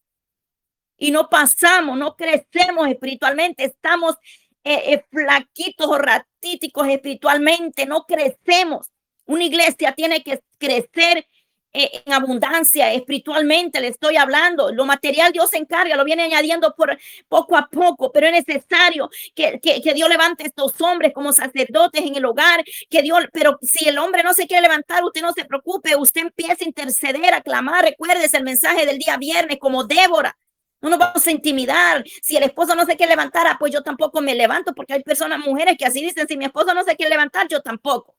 [0.98, 4.16] y no pasamos, no crecemos espiritualmente, estamos
[4.64, 8.88] eh, eh, flaquitos o ratíticos espiritualmente, no crecemos.
[9.26, 11.26] Una iglesia tiene que crecer
[11.74, 14.72] eh, en abundancia espiritualmente, le estoy hablando.
[14.72, 19.10] Lo material Dios se encarga, lo viene añadiendo por poco a poco, pero es necesario
[19.36, 23.60] que, que, que, Dios levante estos hombres como sacerdotes en el hogar, que Dios, pero
[23.62, 27.34] si el hombre no se quiere levantar, usted no se preocupe, usted empieza a interceder,
[27.34, 30.36] a clamar, recuérdese el mensaje del día viernes como Débora.
[30.82, 32.04] No nos vamos a intimidar.
[32.22, 35.04] Si el esposo no se quiere levantar, ah, pues yo tampoco me levanto, porque hay
[35.04, 38.16] personas, mujeres que así dicen, si mi esposo no se quiere levantar, yo tampoco.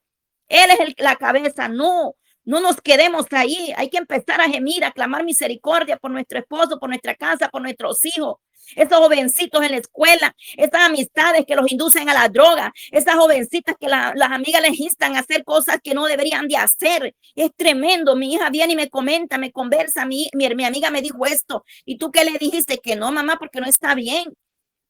[0.48, 1.68] Él es la cabeza.
[1.68, 3.72] No, no nos quedemos ahí.
[3.76, 7.62] Hay que empezar a gemir, a clamar misericordia por nuestro esposo, por nuestra casa, por
[7.62, 8.36] nuestros hijos
[8.76, 13.76] esos jovencitos en la escuela, esas amistades que los inducen a la droga, esas jovencitas
[13.78, 17.14] que las amigas les instan a hacer cosas que no deberían de hacer.
[17.34, 18.16] Es tremendo.
[18.16, 21.64] Mi hija viene y me comenta, me conversa, mi, mi, mi amiga me dijo esto.
[21.84, 22.78] ¿Y tú qué le dijiste?
[22.78, 24.32] Que no, mamá, porque no está bien.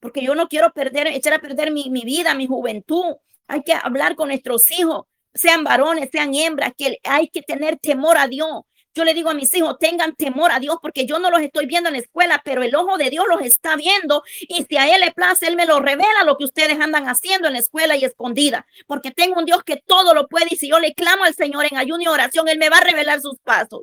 [0.01, 3.17] Porque yo no quiero perder, echar a perder mi, mi vida, mi juventud.
[3.49, 8.19] Hay que hablar con nuestros hijos, sean varones, sean hembras, que hay que tener temor
[8.19, 8.63] a Dios
[8.99, 11.67] Yo le digo a mis hijos, tengan temor a Dios porque yo no los estoy
[11.67, 14.93] viendo en la escuela, pero el ojo de Dios los está viendo y si a
[14.93, 17.97] Él le place, Él me lo revela lo que ustedes andan haciendo en la escuela
[17.97, 21.23] y escondida, porque tengo un Dios que todo lo puede y si yo le clamo
[21.23, 23.83] al Señor en ayuno y oración, Él me va a revelar sus pasos.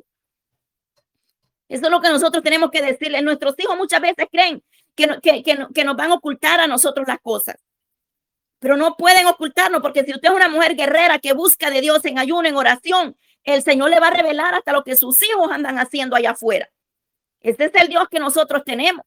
[1.66, 3.22] Eso es lo que nosotros tenemos que decirle.
[3.22, 4.62] Nuestros hijos muchas veces creen
[4.94, 7.56] que, que, que nos van a ocultar a nosotros las cosas
[8.58, 12.04] pero no pueden ocultarnos porque si usted es una mujer guerrera que busca de Dios
[12.06, 13.16] en ayuno, en oración,
[13.46, 16.68] el Señor le va a revelar hasta lo que sus hijos andan haciendo allá afuera.
[17.40, 19.06] Este es el Dios que nosotros tenemos,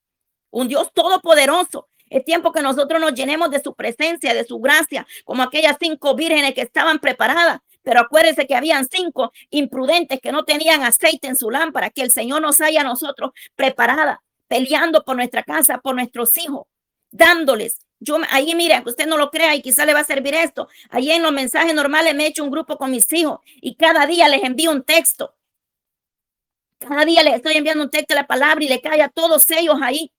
[0.49, 1.89] un Dios todopoderoso.
[2.10, 6.15] Es tiempo que nosotros nos llenemos de su presencia, de su gracia, como aquellas cinco
[6.15, 7.60] vírgenes que estaban preparadas.
[7.84, 12.12] Pero acuérdense que habían cinco imprudentes que no tenían aceite en su lámpara, que el
[12.12, 16.65] Señor nos haya a nosotros preparada, peleando por nuestra casa, por nuestros hijos,
[17.11, 20.69] dándoles yo ahí, mira, usted no lo crea y quizá le va a servir esto.
[20.89, 24.05] Ahí en los mensajes normales me he hecho un grupo con mis hijos y cada
[24.05, 25.35] día les envío un texto.
[26.79, 29.49] Cada día les estoy enviando un texto de la palabra y le cae a todos
[29.51, 30.11] ellos ahí.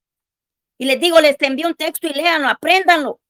[0.76, 3.20] Y les digo, les envío un texto y léanlo, apréndanlo.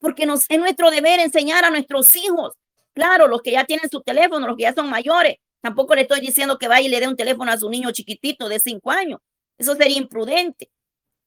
[0.00, 2.54] Porque nos, es nuestro deber enseñar a nuestros hijos.
[2.94, 5.36] Claro, los que ya tienen su teléfono, los que ya son mayores.
[5.60, 8.48] Tampoco le estoy diciendo que vaya y le dé un teléfono a su niño chiquitito
[8.48, 9.20] de cinco años.
[9.58, 10.70] Eso sería imprudente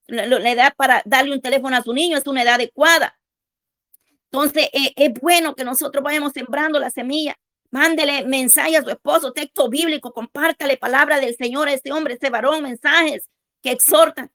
[0.07, 3.17] la, edad para darle un teléfono a su niño es una edad adecuada.
[4.31, 7.35] Entonces, eh, es bueno que nosotros vayamos sembrando la semilla.
[7.71, 12.15] Mándele mensaje a su esposo, texto bíblico, compártale palabra del Señor a este hombre, a
[12.15, 13.29] este varón, mensajes
[13.61, 14.31] que exhortan.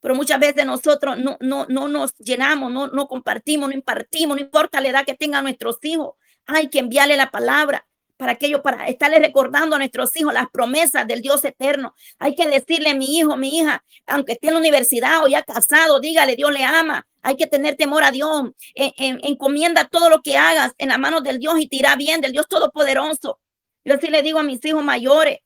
[0.00, 4.42] Pero muchas veces nosotros no, no, no nos llenamos, no, no compartimos, no impartimos, no
[4.42, 6.16] importa la edad que tengan nuestros hijos.
[6.46, 7.86] Hay que enviarle la palabra
[8.22, 11.96] para aquello, para estarle recordando a nuestros hijos las promesas del Dios eterno.
[12.20, 15.98] Hay que decirle mi hijo, mi hija, aunque esté en la universidad o ya casado,
[15.98, 17.04] dígale, Dios le ama.
[17.22, 18.52] Hay que tener temor a Dios.
[18.76, 22.46] encomienda todo lo que hagas en las manos del Dios y tira bien del Dios
[22.46, 23.40] Todopoderoso.
[23.84, 25.38] Yo sí le digo a mis hijos mayores.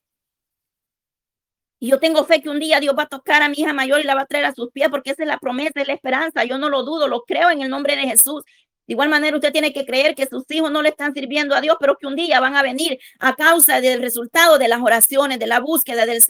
[1.81, 4.01] Y yo tengo fe que un día Dios va a tocar a mi hija mayor
[4.01, 5.95] y la va a traer a sus pies porque esa es la promesa, es la
[5.95, 6.45] esperanza.
[6.45, 8.43] Yo no lo dudo, lo creo en el nombre de Jesús.
[8.87, 11.61] De igual manera, usted tiene que creer que sus hijos no le están sirviendo a
[11.61, 15.41] Dios, pero que un día van a venir a causa del resultado de las oraciones,
[15.41, 16.23] de la búsqueda, del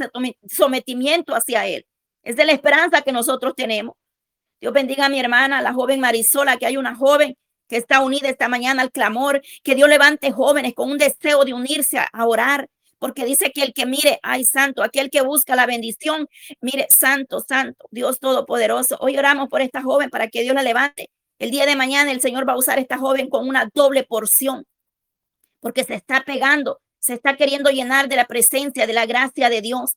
[0.50, 1.86] sometimiento hacia Él.
[2.22, 3.94] Es de la esperanza que nosotros tenemos.
[4.58, 7.36] Dios bendiga a mi hermana, la joven Marisola, que hay una joven
[7.68, 11.52] que está unida esta mañana al clamor, que Dios levante jóvenes con un deseo de
[11.52, 15.54] unirse a, a orar, porque dice que el que mire, ay santo, aquel que busca
[15.56, 16.26] la bendición,
[16.62, 18.96] mire, santo, santo, Dios todopoderoso.
[19.00, 22.20] Hoy oramos por esta joven para que Dios la levante el día de mañana el
[22.20, 24.64] Señor va a usar a esta joven con una doble porción,
[25.60, 29.60] porque se está pegando, se está queriendo llenar de la presencia, de la gracia de
[29.60, 29.96] Dios.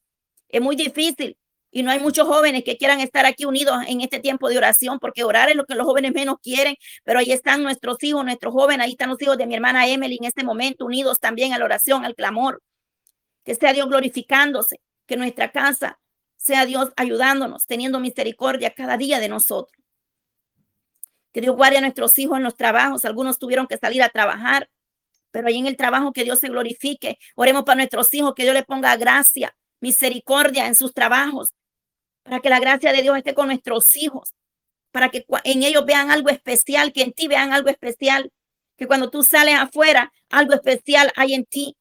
[0.50, 1.38] Es muy difícil
[1.72, 5.00] y no hay muchos jóvenes que quieran estar aquí unidos en este tiempo de oración,
[5.00, 8.54] porque orar es lo que los jóvenes menos quieren, pero ahí están nuestros hijos, nuestros
[8.54, 11.60] jóvenes, ahí están los hijos de mi hermana Emily en este momento, unidos también a
[11.60, 12.62] la oración, al clamor.
[13.44, 16.00] Que sea Dios glorificándose, que nuestra casa
[16.38, 19.80] sea Dios ayudándonos, teniendo misericordia cada día de nosotros.
[21.34, 23.06] Que Dios guarde a nuestros hijos en los trabajos.
[23.06, 24.70] Algunos tuvieron que salir a trabajar,
[25.32, 27.18] pero ahí en el trabajo que Dios se glorifique.
[27.36, 31.54] Oremos para nuestros hijos, que Dios les ponga gracia, misericordia en sus trabajos,
[32.24, 34.34] para que la gracia de Dios esté con nuestros hijos,
[34.92, 38.32] para que en ellos vean algo especial, que en ti vean algo especial,
[38.78, 41.76] que cuando tú sales afuera, algo especial hay en ti.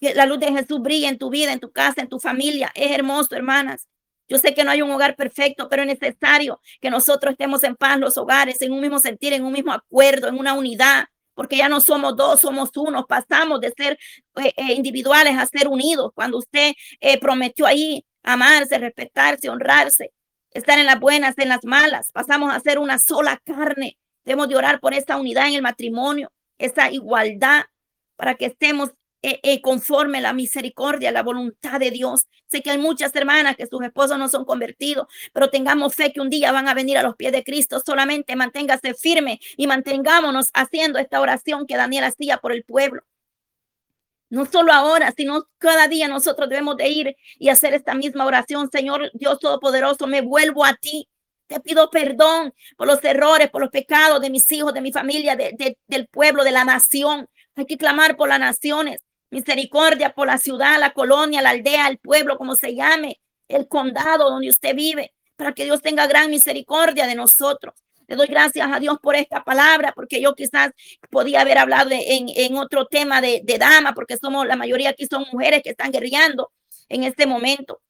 [0.00, 2.70] Que la luz de Jesús brille en tu vida, en tu casa, en tu familia.
[2.74, 3.88] Es hermoso, hermanas.
[4.32, 7.76] Yo sé que no hay un hogar perfecto, pero es necesario que nosotros estemos en
[7.76, 11.58] paz los hogares, en un mismo sentir, en un mismo acuerdo, en una unidad, porque
[11.58, 13.06] ya no somos dos, somos uno.
[13.06, 13.98] Pasamos de ser
[14.36, 16.12] eh, eh, individuales a ser unidos.
[16.14, 20.12] Cuando usted eh, prometió ahí amarse, respetarse, honrarse,
[20.52, 23.98] estar en las buenas, en las malas, pasamos a ser una sola carne.
[24.24, 27.64] Debemos de orar por esa unidad en el matrimonio, esa igualdad,
[28.16, 28.92] para que estemos
[29.24, 32.26] eh, eh, conforme la misericordia, la voluntad de Dios.
[32.48, 36.20] Sé que hay muchas hermanas que sus esposos no son convertidos, pero tengamos fe que
[36.20, 37.80] un día van a venir a los pies de Cristo.
[37.86, 43.02] Solamente manténgase firme y mantengámonos haciendo esta oración que Daniel hacía por el pueblo.
[44.28, 48.70] No solo ahora, sino cada día nosotros debemos de ir y hacer esta misma oración.
[48.72, 51.08] Señor Dios Todopoderoso, me vuelvo a ti.
[51.46, 55.36] Te pido perdón por los errores, por los pecados de mis hijos, de mi familia,
[55.36, 57.28] del pueblo, de la nación.
[57.54, 58.98] Hay que clamar por las naciones
[59.32, 63.18] misericordia por la ciudad, la colonia, la aldea, el pueblo, como se llame,
[63.48, 67.74] el condado donde usted vive, para que Dios tenga gran misericordia de nosotros.
[68.06, 70.72] Le doy gracias a Dios por esta palabra, porque yo quizás
[71.08, 75.06] podía haber hablado en, en, otro tema de, de, dama, porque somos la mayoría aquí
[75.06, 76.52] son mujeres que están guerreando
[76.90, 77.80] en este momento.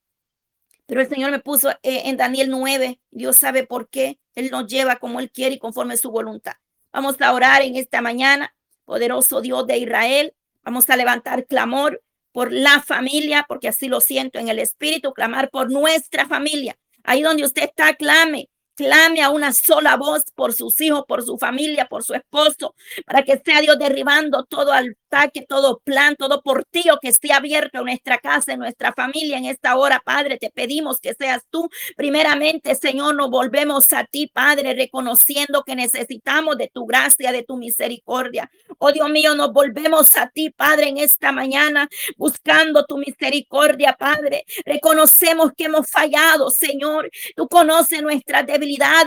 [0.87, 4.69] Pero el Señor me puso eh, en Daniel 9, Dios sabe por qué, Él nos
[4.69, 6.55] lleva como Él quiere y conforme su voluntad.
[6.93, 10.35] Vamos a orar en esta mañana, poderoso Dios de Israel.
[10.63, 12.03] Vamos a levantar clamor
[12.33, 16.77] por la familia, porque así lo siento en el espíritu, clamar por nuestra familia.
[17.05, 21.39] Ahí donde usted está, clame, clame a una sola voz por sus hijos, por su
[21.39, 22.75] familia, por su esposo,
[23.07, 27.85] para que sea Dios derribando todo ataque, todo plan, todo portillo que esté abierto en
[27.85, 30.39] nuestra casa, en nuestra familia en esta hora, Padre.
[30.39, 31.69] Te pedimos que seas tú.
[31.97, 37.57] Primeramente, Señor, nos volvemos a ti, Padre, reconociendo que necesitamos de tu gracia, de tu
[37.57, 38.51] misericordia.
[38.79, 44.45] Oh Dios mío, nos volvemos a ti, Padre, en esta mañana, buscando tu misericordia, Padre.
[44.65, 47.11] Reconocemos que hemos fallado, Señor.
[47.37, 48.62] Tú conoces nuestras debilidades,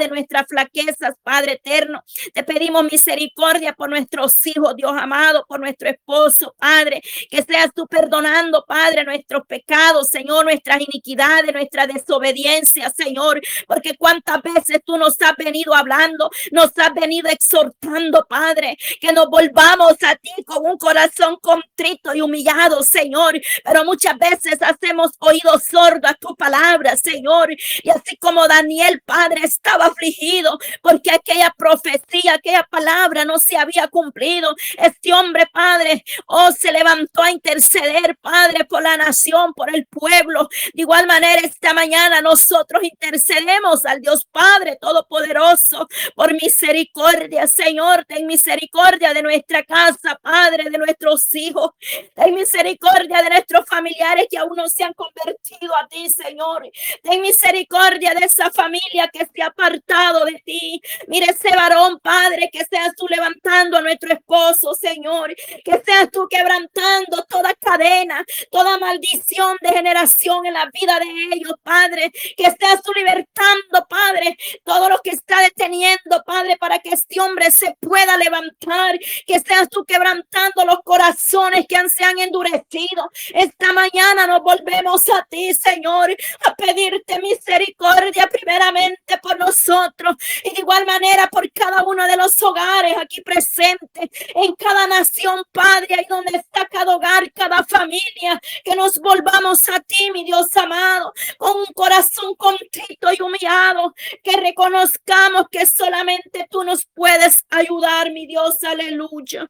[0.10, 2.03] nuestras flaquezas, Padre eterno.
[2.34, 7.01] Te pedimos misericordia por nuestros hijos, Dios amado, por nuestro esposo, Padre.
[7.30, 13.41] Que seas tú perdonando, Padre, nuestros pecados, Señor, nuestras iniquidades, nuestra desobediencia, Señor.
[13.68, 19.28] Porque cuántas veces tú nos has venido hablando, nos has venido exhortando, Padre, que nos
[19.28, 23.39] volvamos a ti con un corazón contrito y humillado, Señor.
[23.64, 27.49] Pero muchas veces hacemos oídos sordos a tu palabra, Señor.
[27.84, 33.88] Y así como Daniel, Padre, estaba afligido porque aquella profecía, aquella palabra no se había
[33.88, 34.56] cumplido.
[34.78, 40.50] Este hombre, Padre, oh, se levantó a interceder, Padre, por la nación, por el pueblo.
[40.74, 48.28] De igual manera, esta mañana nosotros intercedemos al Dios Padre Todopoderoso por misericordia, Señor, ten
[48.28, 51.72] misericordia de nuestra casa, Padre, de nuestros hijos.
[52.14, 56.70] Ten misericordia de nuestros familiares que aún no se han convertido a ti, Señor.
[57.02, 60.82] Ten misericordia de esa familia que apartado de ti.
[61.08, 65.36] Mire ese varón, Padre, que seas tú levantando a nuestro esposo, Señor.
[65.64, 71.54] Que seas tú quebrantando toda cadena, toda maldición de generación en la vida de ellos,
[71.64, 72.12] Padre.
[72.36, 77.52] Que seas tú libertando, Padre, todo lo que está deteniendo, Padre, para que este hombre
[77.52, 78.98] se pueda levantar.
[79.26, 83.12] Que seas tú quebrantando los corazones que se han endurecido.
[83.34, 86.16] Esta mañana nos volvemos a ti, Señor,
[86.46, 92.39] a pedirte misericordia primeramente por nosotros y de igual manera por cada uno de los
[92.43, 98.76] hogares aquí presentes, en cada nación, Padre, ahí donde está cada hogar, cada familia, que
[98.76, 105.47] nos volvamos a ti, mi Dios amado, con un corazón contrito y humillado, que reconozcamos
[105.49, 109.49] que solamente tú nos puedes ayudar, mi Dios, aleluya.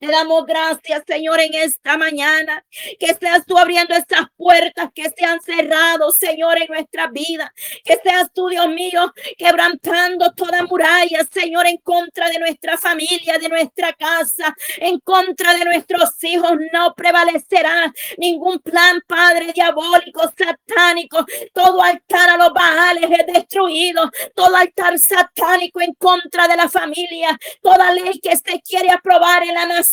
[0.00, 2.64] Te damos gracias, Señor, en esta mañana.
[2.98, 7.52] Que seas tú abriendo estas puertas que se han cerrado, Señor, en nuestra vida.
[7.84, 13.50] Que seas tú, Dios mío, quebrantando toda muralla, Señor, en contra de nuestra familia, de
[13.50, 16.52] nuestra casa, en contra de nuestros hijos.
[16.72, 21.26] No prevalecerá ningún plan, Padre, diabólico, satánico.
[21.52, 24.10] Todo altar a los baales es destruido.
[24.34, 27.38] Todo altar satánico en contra de la familia.
[27.60, 29.89] Toda ley que se quiere aprobar en la nación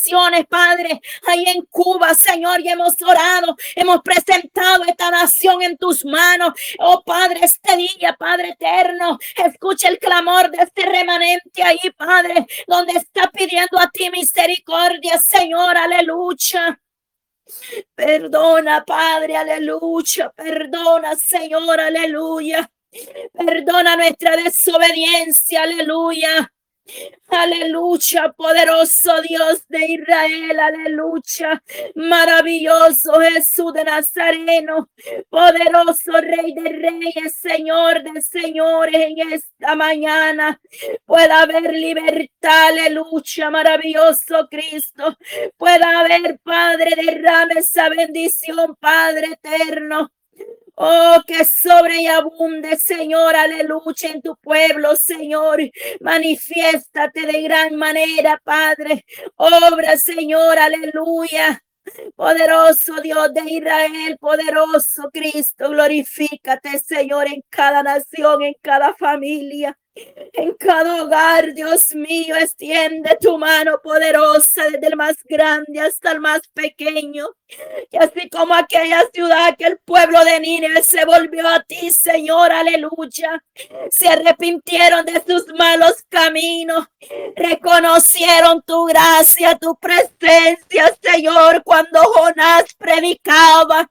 [0.50, 6.54] Padre, ahí en Cuba, Señor, y hemos orado, hemos presentado esta nación en tus manos.
[6.80, 12.94] Oh Padre, este día, Padre eterno, escucha el clamor de este remanente ahí, Padre, donde
[12.94, 16.80] está pidiendo a ti misericordia, Señor, aleluya.
[17.96, 20.30] Perdona, Padre, aleluya.
[20.36, 22.70] Perdona, Señor, aleluya.
[23.34, 26.52] Perdona nuestra desobediencia, aleluya.
[27.30, 31.62] Aleluya, poderoso Dios de Israel, aleluya.
[31.96, 34.90] Maravilloso Jesús de Nazareno,
[35.30, 40.60] poderoso Rey de Reyes, Señor de Señores, en esta mañana
[41.06, 45.18] pueda haber libertad, aleluya, maravilloso Cristo.
[45.58, 50.10] Pueda haber, Padre, derrame esa bendición, Padre eterno.
[50.80, 55.60] Oh, que sobre y abunde, Señor, aleluya, en tu pueblo, Señor.
[56.02, 59.04] Manifiéstate de gran manera, Padre.
[59.38, 61.64] Obra, Señor, aleluya.
[62.16, 69.76] Poderoso Dios de Israel, poderoso Cristo, glorifícate, Señor, en cada nación, en cada familia.
[70.34, 76.20] En cada hogar, Dios mío, extiende tu mano poderosa desde el más grande hasta el
[76.20, 77.28] más pequeño.
[77.92, 82.52] Y así como aquella ciudad que el pueblo de Nínive se volvió a ti, Señor,
[82.52, 83.44] aleluya.
[83.90, 86.86] Se arrepintieron de sus malos caminos.
[87.36, 93.90] Reconocieron tu gracia, tu presencia, Señor, cuando Jonás predicaba.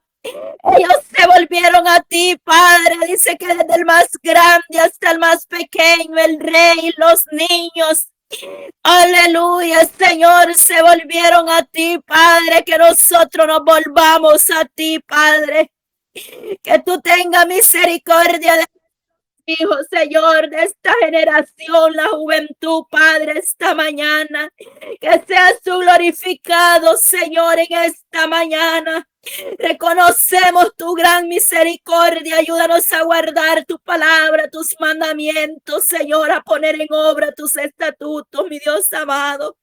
[0.77, 2.95] Ellos se volvieron a ti, Padre.
[3.07, 8.07] Dice que desde el más grande hasta el más pequeño, el rey, los niños.
[8.83, 12.63] Aleluya, Señor, se volvieron a ti, Padre.
[12.65, 15.71] Que nosotros nos volvamos a ti, Padre.
[16.13, 18.65] Que tú tengas misericordia de
[19.47, 24.49] hijos, Señor, de esta generación, la juventud, Padre, esta mañana.
[24.99, 29.07] Que seas tú glorificado, Señor, en esta mañana.
[29.59, 32.37] Reconocemos tu gran misericordia.
[32.37, 38.59] Ayúdanos a guardar tu palabra, tus mandamientos, Señor, a poner en obra tus estatutos, mi
[38.59, 39.55] Dios amado.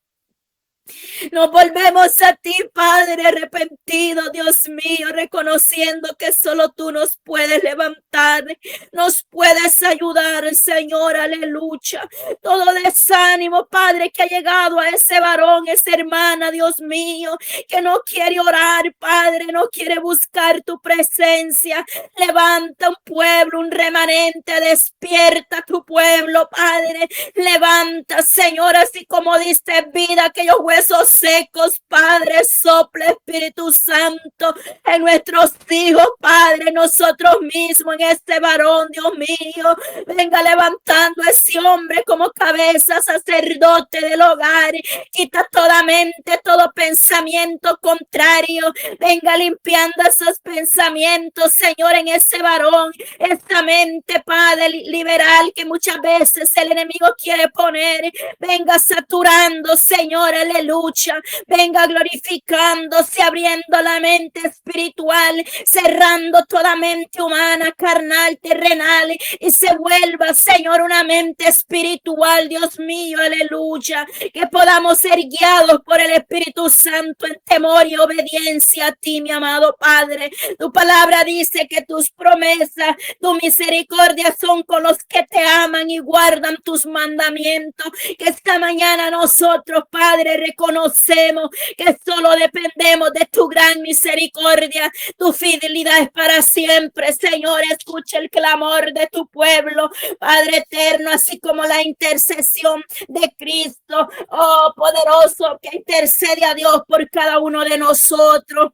[1.32, 8.45] Nos volvemos a ti, Padre, arrepentido, Dios mío, reconociendo que solo tú nos puedes levantar,
[8.93, 12.07] nos puedes ayudar, Señor, aleluya.
[12.43, 18.01] Todo desánimo, Padre, que ha llegado a ese varón, esa hermana, Dios mío, que no
[18.01, 21.85] quiere orar, Padre, no quiere buscar tu presencia.
[22.18, 27.09] Levanta un pueblo, un remanente, despierta tu pueblo, Padre.
[27.35, 34.55] Levanta, Señor, así como dice vida, que yo esos secos, Padre, sople Espíritu Santo
[34.85, 39.77] en nuestros hijos, Padre, nosotros mismos, en este varón, Dios mío.
[40.07, 44.72] Venga levantando a ese hombre como cabeza sacerdote del hogar.
[45.12, 48.72] Quita toda mente, todo pensamiento contrario.
[48.99, 56.51] Venga limpiando esos pensamientos, Señor, en ese varón, esta mente, Padre, liberal que muchas veces
[56.57, 58.11] el enemigo quiere poner.
[58.39, 67.72] Venga saturando, Señor, aleluya lucha venga glorificándose, abriendo la mente espiritual, cerrando toda mente humana,
[67.76, 75.18] carnal, terrenal, y se vuelva, Señor, una mente espiritual, Dios mío, aleluya, que podamos ser
[75.18, 80.30] guiados por el Espíritu Santo en temor y obediencia a ti, mi amado Padre.
[80.58, 85.98] Tu palabra dice que tus promesas, tu misericordia son con los que te aman y
[85.98, 87.86] guardan tus mandamientos.
[88.18, 94.90] Que esta mañana nosotros, Padre, reconocemos que solo dependemos de tu gran misericordia.
[95.16, 97.61] Tu fidelidad es para siempre, Señor.
[97.70, 104.72] Escucha el clamor de tu pueblo, Padre eterno, así como la intercesión de Cristo, oh
[104.76, 108.72] poderoso, que intercede a Dios por cada uno de nosotros.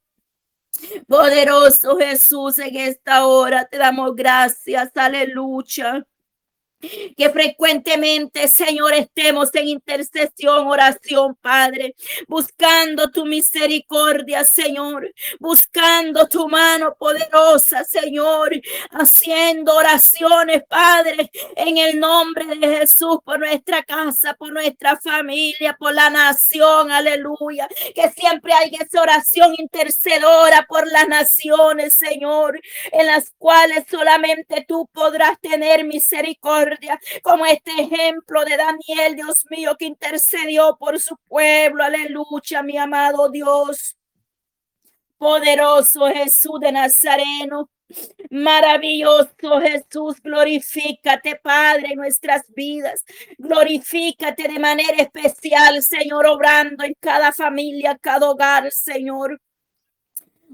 [1.07, 6.07] Poderoso Jesús, en esta hora te damos gracias, aleluya
[6.81, 11.95] que frecuentemente, Señor, estemos en intercesión, oración, Padre,
[12.27, 18.53] buscando tu misericordia, Señor, buscando tu mano poderosa, Señor,
[18.93, 25.95] haciendo oraciones, Padre, en el nombre de Jesús, por nuestra casa, por nuestra familia, por
[25.95, 32.61] la nación, aleluya, que siempre hay esa oración intercedora por las naciones, Señor,
[32.93, 36.70] en las cuales solamente tú podrás tener misericordia
[37.23, 41.85] como este ejemplo de Daniel, Dios mío, que intercedió por su pueblo.
[41.85, 43.97] Aleluya, mi amado Dios.
[45.19, 47.71] Poderoso Jesús de Nazareno.
[48.31, 53.05] Maravilloso Jesús, glorifícate, Padre, en nuestras vidas.
[53.39, 59.41] Glorifícate de manera especial, Señor, obrando en cada familia, cada hogar, Señor.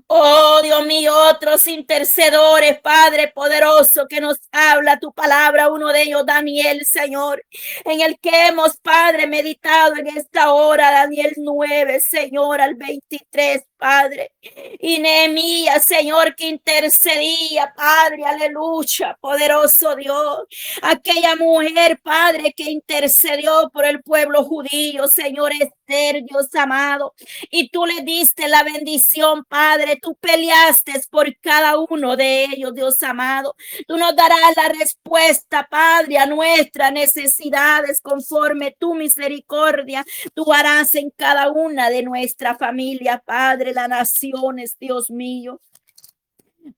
[0.09, 6.25] Oh Dios mío, otros intercedores, Padre poderoso, que nos habla tu palabra, uno de ellos,
[6.25, 7.45] Daniel, Señor,
[7.85, 14.33] en el que hemos, Padre, meditado en esta hora, Daniel 9, Señor, al 23, Padre.
[14.81, 20.47] Y Nehemías, Señor, que intercedía, Padre, aleluya, poderoso Dios.
[20.83, 27.14] Aquella mujer, Padre, que intercedió por el pueblo judío, Señor, Esther, Dios amado.
[27.51, 29.99] Y tú le diste la bendición, Padre.
[30.01, 33.55] Tú peleaste por cada uno de ellos, Dios amado.
[33.87, 40.05] Tú nos darás la respuesta, Padre, a nuestras necesidades conforme tu misericordia.
[40.35, 45.61] Tú harás en cada una de nuestra familia, Padre las naciones, Dios mío.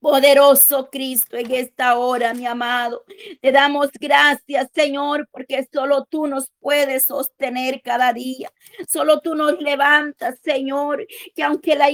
[0.01, 3.05] Poderoso Cristo, en esta hora, mi amado,
[3.41, 8.53] te damos gracias, Señor, porque solo tú nos puedes sostener cada día.
[8.89, 11.89] Solo tú nos levantas, Señor, que aunque la,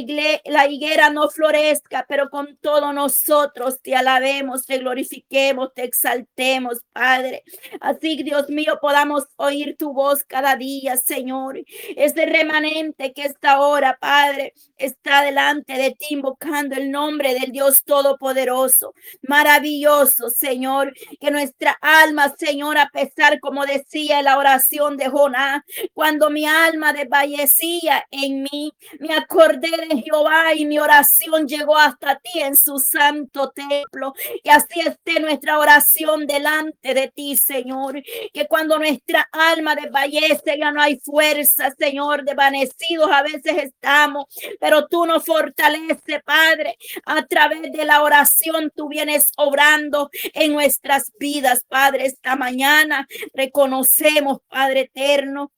[0.45, 7.45] la higuera no florezca, pero con todo nosotros te alabemos, te glorifiquemos, te exaltemos, Padre.
[7.81, 11.61] Así, Dios mío, podamos oír tu voz cada día, Señor.
[11.97, 17.84] Ese remanente que esta hora, Padre, está delante de ti, invocando el nombre del Dios
[17.85, 25.63] Todopoderoso, maravilloso, Señor, que nuestra alma, Señor, a pesar, como decía la oración de Jonás,
[25.93, 32.17] cuando mi alma desfallecía en mí, me acordé de Jehová y mi oración llegó hasta
[32.17, 34.15] ti en su santo templo.
[34.43, 40.71] Y así esté nuestra oración delante de ti, Señor, que cuando nuestra alma desfallece, ya
[40.71, 44.27] no hay fuerza, Señor, desvanecidos a veces estamos,
[44.61, 46.77] pero tú nos fortaleces, Padre,
[47.07, 53.07] a través de de la oración tú vienes obrando en nuestras vidas, Padre, esta mañana.
[53.33, 55.53] Reconocemos, Padre eterno,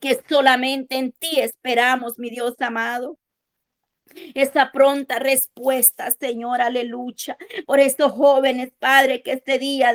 [0.00, 3.18] que solamente en ti esperamos, mi Dios amado
[4.34, 7.36] esa pronta respuesta, Señor, aleluya,
[7.66, 9.92] por estos jóvenes, Padre, que este día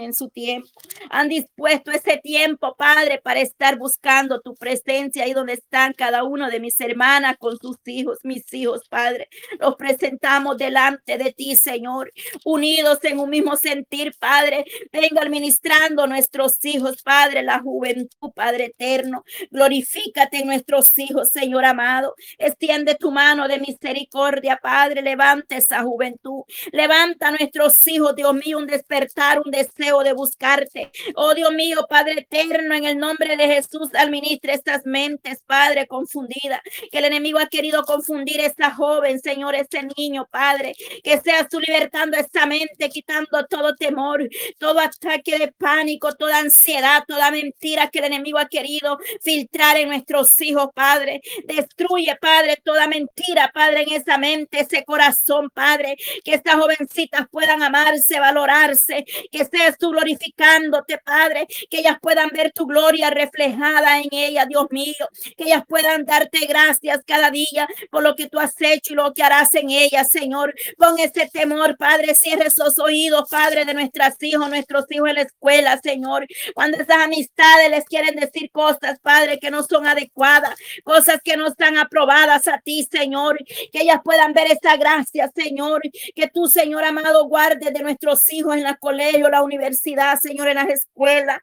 [0.00, 0.68] en su tiempo,
[1.10, 6.50] han dispuesto ese tiempo, Padre, para estar buscando tu presencia ahí donde están cada uno
[6.50, 9.28] de mis hermanas con sus hijos, mis hijos, Padre.
[9.58, 12.12] Los presentamos delante de ti, Señor,
[12.44, 14.64] unidos en un mismo sentir, Padre.
[14.92, 19.24] Venga administrando nuestros hijos, Padre, la juventud, Padre eterno.
[19.50, 22.14] Glorifícate en nuestros hijos, Señor amado.
[22.38, 25.02] Extiende tu mano de misericordia, Padre.
[25.02, 26.42] Levanta esa juventud.
[26.72, 30.90] Levanta a nuestros hijos, Dios mío, un despertar, un deseo de buscarte.
[31.14, 36.62] Oh Dios mío, Padre eterno, en el nombre de Jesús, administra estas mentes, Padre, confundida.
[36.90, 40.74] Que el enemigo ha querido confundir a esta joven, Señor, ese niño, Padre.
[41.02, 44.28] Que seas tú libertando esta mente, quitando todo temor,
[44.58, 49.88] todo ataque de pánico, toda ansiedad, toda mentira que el enemigo ha querido filtrar en
[49.88, 51.20] nuestros hijos, Padre.
[51.44, 57.62] Destruye, Padre, toda mentira, Padre, en esa mente, ese corazón, Padre, que estas jovencitas puedan
[57.62, 64.08] amarse, valorarse, que seas tú glorificándote, Padre, que ellas puedan ver tu gloria reflejada en
[64.12, 68.54] ella, Dios mío, que ellas puedan darte gracias cada día por lo que tú has
[68.60, 70.54] hecho y lo que harás en ellas, Señor.
[70.78, 75.22] Con ese temor, Padre, cierre esos oídos, Padre, de nuestras hijos, nuestros hijos en la
[75.22, 76.26] escuela, Señor.
[76.54, 81.48] Cuando esas amistades les quieren decir cosas, Padre, que no son adecuadas, cosas que no
[81.48, 83.38] están aprobadas a ti, Señor,
[83.72, 85.82] que ellas puedan ver esa gracia, Señor,
[86.14, 90.56] que tú, Señor amado, guardes de nuestros hijos en la colegio, la universidad, Señor, en
[90.56, 91.40] las escuelas.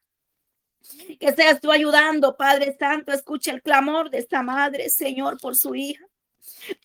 [1.20, 5.76] Que seas tú ayudando, Padre Santo, escucha el clamor de esta madre, Señor, por su
[5.76, 6.04] hija.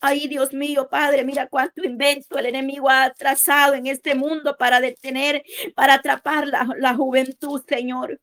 [0.00, 4.80] Ay, Dios mío, Padre, mira cuánto invento el enemigo ha trazado en este mundo para
[4.80, 5.42] detener,
[5.74, 8.20] para atrapar la juventud, Señor.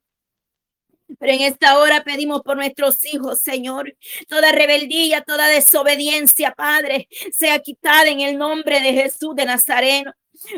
[1.19, 3.95] Pero en esta hora pedimos por nuestros hijos, Señor,
[4.27, 10.13] toda rebeldía, toda desobediencia, Padre, sea quitada en el nombre de Jesús de Nazareno.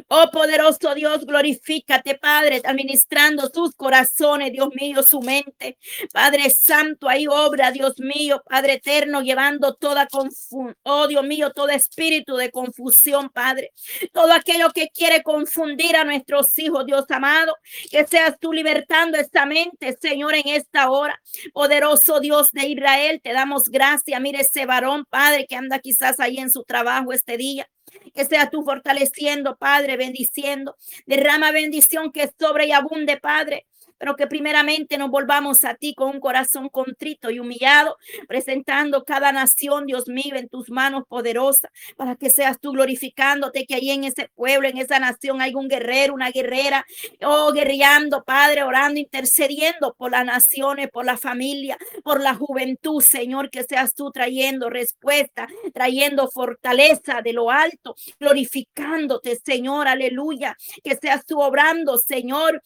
[0.07, 5.77] Oh poderoso Dios, glorifícate, Padre, administrando sus corazones, Dios mío, su mente.
[6.11, 11.69] Padre Santo, ahí obra, Dios mío, Padre eterno, llevando toda confusión, oh Dios mío, todo
[11.69, 13.71] espíritu de confusión, Padre.
[14.13, 17.55] Todo aquello que quiere confundir a nuestros hijos, Dios amado,
[17.91, 21.19] que seas tú libertando esta mente, Señor, en esta hora.
[21.53, 24.21] Poderoso Dios de Israel, te damos gracias.
[24.21, 27.67] Mire ese varón, Padre, que anda quizás ahí en su trabajo este día
[28.13, 30.77] que sea tú fortaleciendo, Padre, bendiciendo.
[31.05, 33.67] Derrama bendición que sobre y abunde, Padre
[34.03, 37.95] pero que primeramente nos volvamos a ti con un corazón contrito y humillado,
[38.27, 43.75] presentando cada nación, Dios mío, en tus manos poderosas, para que seas tú glorificándote, que
[43.75, 46.85] ahí en ese pueblo, en esa nación, hay un guerrero, una guerrera,
[47.21, 53.49] oh, guerreando, Padre, orando, intercediendo por las naciones, por la familia, por la juventud, Señor,
[53.49, 61.25] que seas tú trayendo respuesta, trayendo fortaleza de lo alto, glorificándote, Señor, aleluya, que seas
[61.25, 62.61] tú obrando, Señor,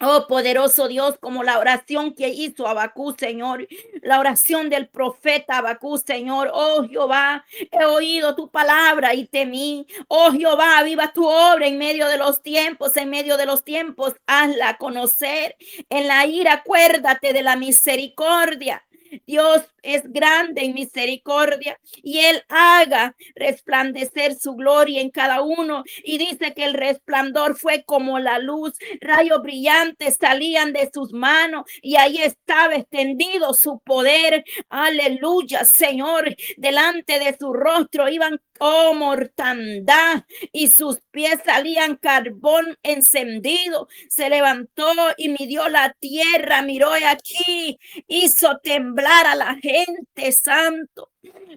[0.00, 3.68] Oh poderoso Dios, como la oración que hizo Abacú, Señor,
[4.02, 6.50] la oración del profeta Abacú, Señor.
[6.52, 9.86] Oh Jehová, he oído tu palabra y temí.
[10.08, 14.14] Oh Jehová, viva tu obra en medio de los tiempos, en medio de los tiempos,
[14.26, 15.56] hazla conocer.
[15.88, 18.82] En la ira, acuérdate de la misericordia
[19.26, 25.84] Dios es grande en misericordia y Él haga resplandecer su gloria en cada uno.
[26.02, 31.64] Y dice que el resplandor fue como la luz, rayos brillantes salían de sus manos
[31.82, 34.44] y ahí estaba extendido su poder.
[34.68, 43.88] Aleluya, Señor, delante de su rostro iban oh mortandad y sus pies salían carbón encendido.
[44.08, 51.10] Se levantó y midió la tierra, miró aquí, hizo temblar a la gente, santo.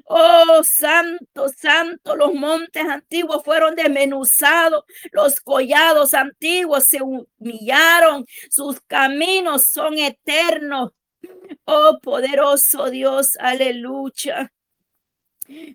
[0.05, 9.65] Oh, santo, santo, los montes antiguos fueron desmenuzados, los collados antiguos se humillaron, sus caminos
[9.65, 10.91] son eternos.
[11.65, 14.51] Oh, poderoso Dios, aleluya.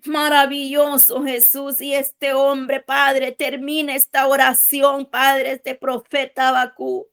[0.05, 7.07] Maravilloso Jesús y este hombre, Padre, termina esta oración, Padre, este profeta Bakú.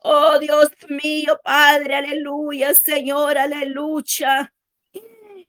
[0.00, 4.52] Oh Dios mío, Padre, aleluya, Señor, aleluya.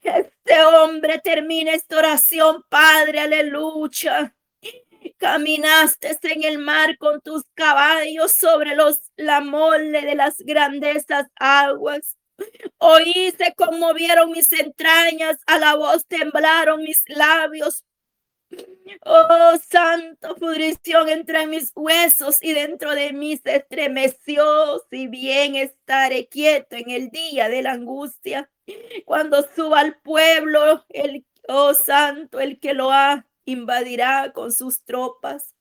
[0.01, 4.35] Este hombre termina esta oración, Padre, aleluya.
[5.17, 12.17] Caminaste en el mar con tus caballos sobre los la mole de las grandezas aguas.
[12.77, 17.83] Oí, se conmovieron mis entrañas, a la voz temblaron mis labios.
[19.05, 24.81] Oh, santo pudrición entre mis huesos y dentro de mí se estremeció.
[24.89, 28.49] Si bien estaré quieto en el día de la angustia,
[29.05, 35.53] cuando suba al pueblo, el, oh santo, el que lo ha, invadirá con sus tropas.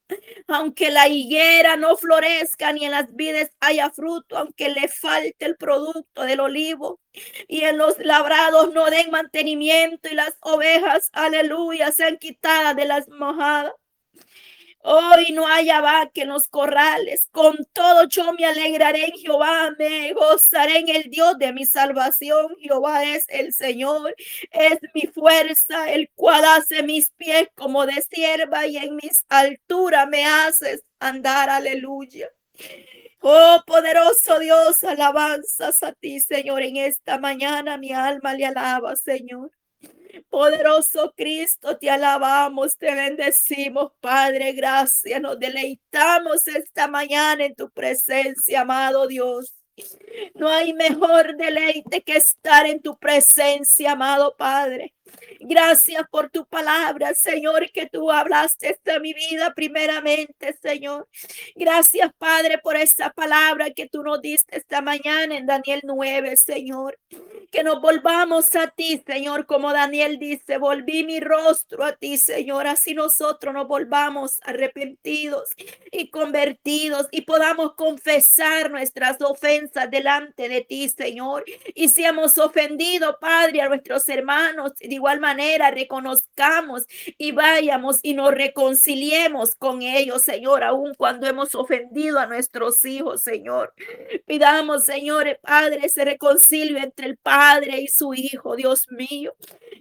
[0.48, 5.56] Aunque la higuera no florezca ni en las vides haya fruto, aunque le falte el
[5.56, 7.00] producto del olivo
[7.48, 13.09] y en los labrados no den mantenimiento y las ovejas, aleluya, sean quitadas de las
[13.09, 13.72] mojadas.
[14.83, 17.29] Hoy no haya vaca en los corrales.
[17.33, 22.57] Con todo yo me alegraré en Jehová, me gozaré en el Dios de mi salvación.
[22.61, 24.14] Jehová es el Señor,
[24.51, 30.09] es mi fuerza, el cual hace mis pies como de sierva y en mis alturas
[30.09, 31.51] me haces andar.
[31.51, 32.29] Aleluya.
[33.20, 39.51] Oh poderoso Dios, alabanzas a ti, Señor, en esta mañana mi alma le alaba, Señor.
[40.30, 45.20] Poderoso Cristo, te alabamos, te bendecimos, Padre, gracias.
[45.20, 49.54] Nos deleitamos esta mañana en tu presencia, amado Dios.
[50.34, 54.94] No hay mejor deleite que estar en tu presencia, amado Padre.
[55.40, 61.09] Gracias por tu palabra, Señor, que tú hablaste de mi vida primeramente, Señor.
[61.54, 66.98] Gracias, Padre, por esa palabra que tú nos diste esta mañana en Daniel 9, Señor.
[67.50, 72.66] Que nos volvamos a ti, Señor, como Daniel dice, volví mi rostro a ti, Señor.
[72.66, 75.48] Así nosotros nos volvamos arrepentidos
[75.90, 81.44] y convertidos y podamos confesar nuestras ofensas delante de ti, Señor.
[81.74, 86.84] Y si hemos ofendido, Padre, a nuestros hermanos, de igual manera reconozcamos
[87.16, 93.22] y vayamos y nos reconciliemos con ellos, Señor, aun cuando hemos ofendido a nuestros hijos,
[93.22, 93.72] Señor.
[94.26, 99.34] Pidamos, Señor, Padre, ese reconcilio entre el Padre y su Hijo, Dios mío.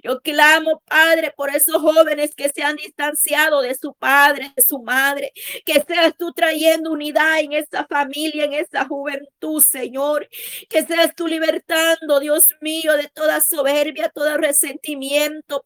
[0.04, 4.80] Yo clamo, Padre, por esos jóvenes que se han distanciado de su padre, de su
[4.80, 5.34] madre,
[5.66, 10.30] que seas tú trayendo unidad en esa familia, en esa juventud, Señor,
[10.70, 15.07] que seas tú libertando, Dios mío, de toda soberbia, todo resentimiento,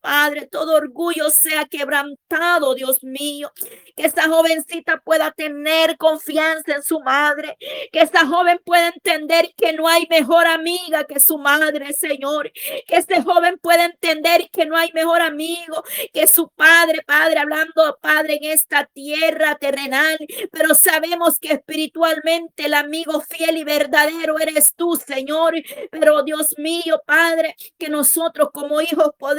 [0.02, 3.52] Padre, todo orgullo sea quebrantado, Dios mío,
[3.96, 7.58] que esa jovencita pueda tener confianza en su madre,
[7.92, 12.96] que esa joven pueda entender que no hay mejor amiga que su madre, Señor, que
[12.96, 15.84] ese joven pueda entender que no hay mejor amigo
[16.14, 20.18] que su padre, padre, hablando padre en esta tierra terrenal,
[20.52, 25.54] pero sabemos que espiritualmente el amigo fiel y verdadero eres tú, Señor.
[25.92, 29.31] Pero Dios mío, Padre, que nosotros como hijos podamos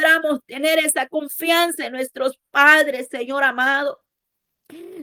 [0.46, 4.01] tener esa confianza en nuestros padres, Señor amado.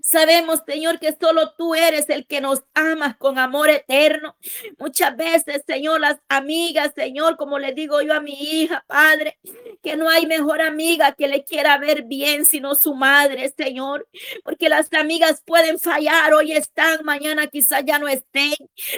[0.01, 4.36] Sabemos, Señor, que solo tú eres el que nos amas con amor eterno.
[4.78, 9.38] Muchas veces, Señor, las amigas, Señor, como le digo yo a mi hija, Padre,
[9.82, 14.07] que no hay mejor amiga que le quiera ver bien sino su madre, Señor,
[14.43, 18.55] porque las amigas pueden fallar, hoy están, mañana quizás ya no estén,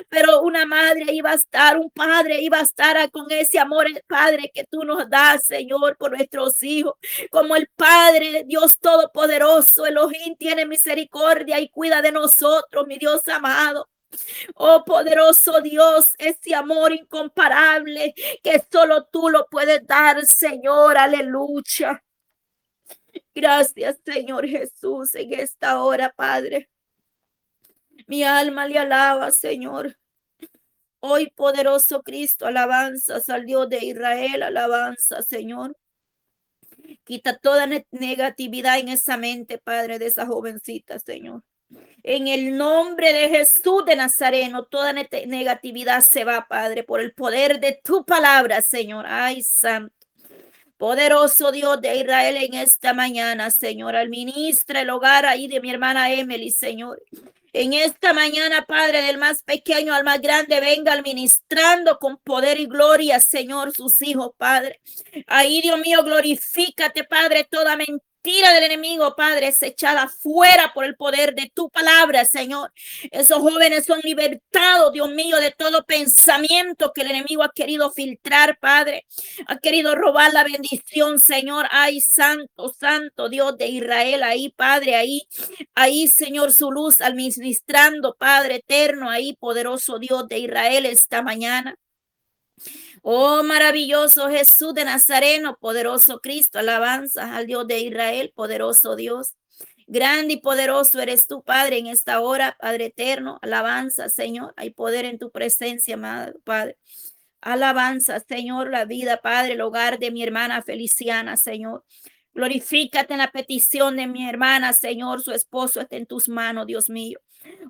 [0.09, 4.51] pero una madre iba a estar, un padre iba a estar con ese amor, Padre,
[4.53, 6.93] que tú nos das, Señor, por nuestros hijos,
[7.30, 13.89] como el Padre, Dios Todopoderoso, Elohim tiene misericordia y cuida de nosotros, mi Dios amado.
[14.55, 20.97] Oh poderoso Dios, ese amor incomparable que solo tú lo puedes dar, Señor.
[20.97, 22.03] Aleluya.
[23.34, 26.70] Gracias, Señor Jesús, en esta hora, Padre.
[28.07, 29.97] Mi alma le alaba, Señor.
[30.99, 35.76] Hoy, poderoso Cristo, alabanzas al Dios de Israel, alabanza, Señor.
[37.04, 41.43] Quita toda negatividad en esa mente, Padre, de esa jovencita, Señor.
[42.04, 47.60] En el nombre de Jesús de Nazareno, toda negatividad se va, Padre, por el poder
[47.60, 49.06] de tu palabra, Señor.
[49.08, 49.95] Ay, Santo.
[50.78, 53.95] Poderoso Dios de Israel en esta mañana, Señor.
[53.95, 56.99] Administra el hogar ahí de mi hermana Emily, Señor.
[57.54, 62.66] En esta mañana, Padre, del más pequeño al más grande, venga administrando con poder y
[62.66, 64.82] gloria, Señor, sus hijos, Padre.
[65.28, 70.86] Ahí, Dios mío, glorifícate, Padre, toda mentira Tira del enemigo, Padre, es echada fuera por
[70.86, 72.72] el poder de tu palabra, Señor.
[73.09, 78.59] Esos jóvenes son libertados, Dios mío, de todo pensamiento que el enemigo ha querido filtrar,
[78.59, 79.07] Padre.
[79.47, 81.65] Ha querido robar la bendición, Señor.
[81.72, 85.24] Ay, santo, santo Dios de Israel, ahí, Padre, ahí,
[85.74, 91.76] ahí, Señor, su luz administrando, Padre eterno, ahí, poderoso Dios de Israel, esta mañana.
[93.04, 99.34] Oh, maravilloso Jesús de Nazareno, poderoso Cristo, alabanza al Dios de Israel, poderoso Dios.
[99.88, 103.39] Grande y poderoso eres tu Padre, en esta hora, Padre eterno.
[103.41, 104.54] Alabanza, Señor.
[104.56, 105.99] Hay poder en tu presencia,
[106.43, 106.78] Padre.
[107.41, 111.84] Alabanza, Señor, la vida, Padre, el hogar de mi hermana Feliciana, Señor.
[112.34, 115.22] Glorifícate en la petición de mi hermana, Señor.
[115.22, 117.20] Su esposo está en tus manos, Dios mío.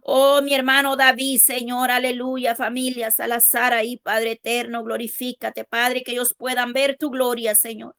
[0.03, 6.36] Oh, mi hermano David, Señor, aleluya, familia Salazar ahí, Padre eterno, glorifícate, Padre, que ellos
[6.38, 7.95] puedan ver tu gloria, Señor.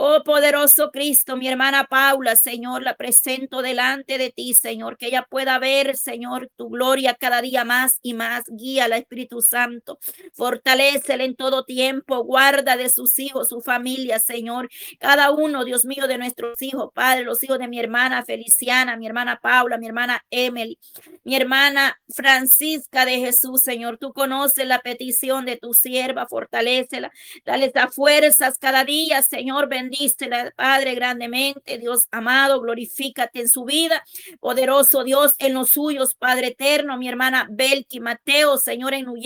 [0.00, 5.26] Oh poderoso Cristo, mi hermana Paula, Señor, la presento delante de ti, Señor, que ella
[5.28, 8.44] pueda ver, Señor, tu gloria cada día más y más.
[8.46, 9.98] Guía al Espíritu Santo,
[10.34, 14.68] fortalecele en todo tiempo, guarda de sus hijos, su familia, Señor,
[15.00, 19.08] cada uno, Dios mío, de nuestros hijos, Padre, los hijos de mi hermana Feliciana, mi
[19.08, 20.78] hermana Paula, mi hermana Emily,
[21.24, 27.10] mi hermana Francisca de Jesús, Señor, tú conoces la petición de tu sierva, fortalecela,
[27.44, 31.78] dale las fuerzas cada día, Señor, bendícela, Padre, grandemente.
[31.78, 34.04] Dios amado, glorifícate en su vida.
[34.40, 36.96] Poderoso Dios en los suyos, Padre eterno.
[36.98, 39.18] Mi hermana Belki, Mateo, Señor, en New.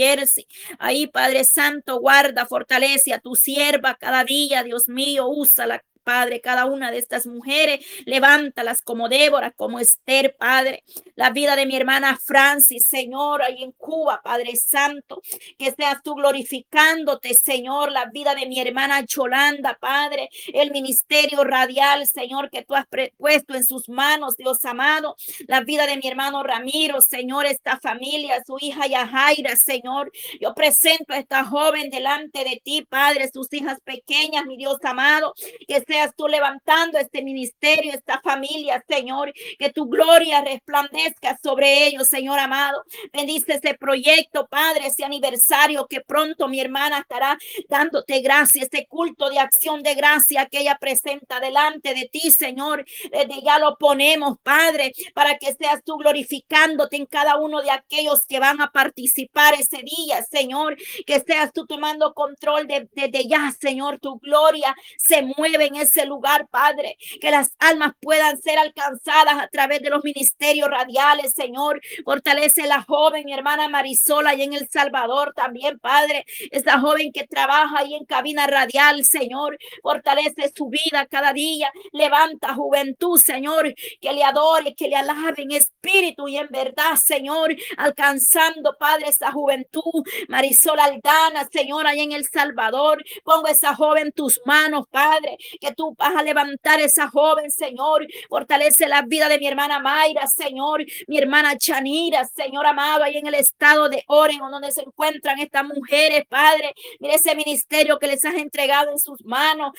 [0.78, 6.66] Ahí, Padre Santo, guarda, fortalece a tu sierva cada día, Dios mío, úsala Padre, cada
[6.66, 10.84] una de estas mujeres, levántalas como Débora, como Esther, Padre.
[11.14, 15.22] La vida de mi hermana Francis, Señor, ahí en Cuba, Padre Santo,
[15.58, 22.06] que seas tú glorificándote, Señor, la vida de mi hermana Cholanda, Padre, el ministerio radial,
[22.06, 22.86] Señor, que tú has
[23.16, 28.42] puesto en sus manos, Dios amado, la vida de mi hermano Ramiro, Señor, esta familia,
[28.46, 33.78] su hija Yajaira, Señor, yo presento a esta joven delante de ti, Padre, sus hijas
[33.84, 35.34] pequeñas, mi Dios amado,
[35.66, 42.08] que seas tú levantando este ministerio, esta familia, Señor, que tu gloria resplandezca sobre ellos,
[42.08, 42.82] Señor amado.
[43.12, 47.36] Bendice ese proyecto, Padre, ese aniversario que pronto mi hermana estará
[47.68, 52.86] dándote gracia, este culto de acción de gracia que ella presenta delante de ti, Señor.
[53.10, 58.24] Desde ya lo ponemos, Padre, para que seas tú glorificándote en cada uno de aquellos
[58.26, 60.76] que van a participar ese día, Señor,
[61.06, 66.06] que seas tú tomando control desde de, ya, Señor, tu gloria se mueve en ese
[66.06, 71.80] lugar, Padre, que las almas puedan ser alcanzadas a través de los ministerios radiales, Señor.
[72.04, 76.24] Fortalece la joven, mi hermana Marisola, y en El Salvador también, Padre.
[76.50, 79.58] Esa joven que trabaja ahí en cabina radial, Señor.
[79.82, 81.70] Fortalece su vida cada día.
[81.92, 87.54] Levanta juventud, Señor, que le adore, que le alabe en espíritu y en verdad, Señor.
[87.76, 90.04] Alcanzando, Padre, esa juventud.
[90.28, 93.02] Marisol Aldana, Señor, ahí en El Salvador.
[93.24, 95.36] Pongo esa joven en tus manos, Padre.
[95.60, 98.06] Que tú vas a levantar esa joven, Señor.
[98.28, 100.84] Fortalece la vida de mi hermana Mayra, Señor.
[101.06, 105.64] Mi hermana Chanira, Señor amado, ahí en el estado de Oregon, donde se encuentran estas
[105.64, 106.74] mujeres, Padre.
[107.00, 109.72] Mire ese ministerio que les has entregado en sus manos.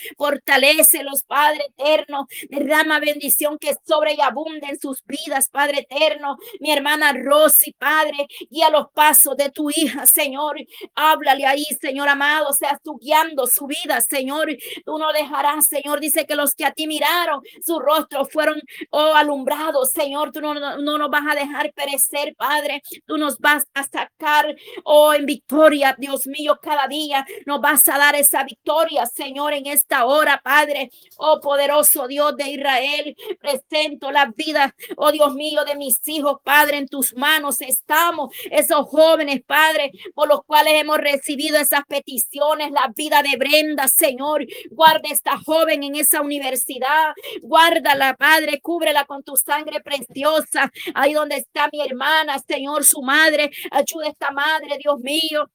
[1.03, 2.27] los Padre eterno.
[2.49, 6.37] Derrama bendición que sobre y abunde en sus vidas, Padre eterno.
[6.59, 10.57] Mi hermana Rosy, Padre, guía los pasos de tu hija, Señor.
[10.95, 12.53] Háblale ahí, Señor amado.
[12.53, 14.49] Seas tú guiando su vida, Señor.
[14.85, 18.61] Tú no dejarás, Señor Señor, dice que los que a ti miraron, su rostro fueron
[18.91, 19.89] oh, alumbrados.
[19.89, 22.81] Señor, tú no, no, nos vas a dejar perecer, Padre.
[23.05, 24.55] Tú nos vas a sacar,
[24.85, 29.65] oh, en victoria, Dios mío, cada día nos vas a dar esa victoria, Señor, en
[29.65, 30.89] esta hora, Padre.
[31.17, 36.77] Oh, poderoso Dios de Israel, presento la vida, oh Dios mío, de mis hijos, Padre,
[36.77, 42.89] en tus manos estamos, esos jóvenes, Padre, por los cuales hemos recibido esas peticiones, la
[42.95, 47.13] vida de Brenda, Señor, guarda esta joven en esa universidad.
[47.41, 50.71] Guárdala, Padre, cúbrela con tu sangre preciosa.
[50.93, 53.49] Ahí donde está mi hermana, Señor, su madre.
[53.71, 55.49] Ayuda a esta madre, Dios mío.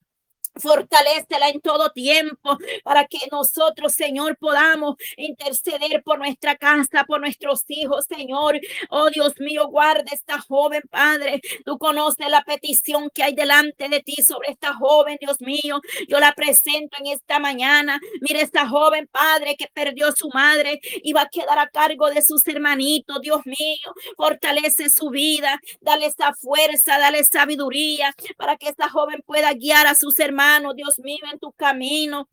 [0.57, 7.64] Fortalécela en todo tiempo para que nosotros, Señor, podamos interceder por nuestra casa, por nuestros
[7.68, 8.59] hijos, Señor.
[8.90, 11.40] Oh Dios mío, guarda esta joven, Padre.
[11.64, 15.80] Tú conoces la petición que hay delante de ti sobre esta joven, Dios mío.
[16.09, 18.01] Yo la presento en esta mañana.
[18.20, 22.22] Mira esta joven, Padre, que perdió su madre y va a quedar a cargo de
[22.22, 23.94] sus hermanitos, Dios mío.
[24.16, 29.94] Fortalece su vida, dale esa fuerza, dale sabiduría para que esta joven pueda guiar a
[29.94, 30.38] sus hermanos
[30.74, 32.28] Dios mío, en tu camino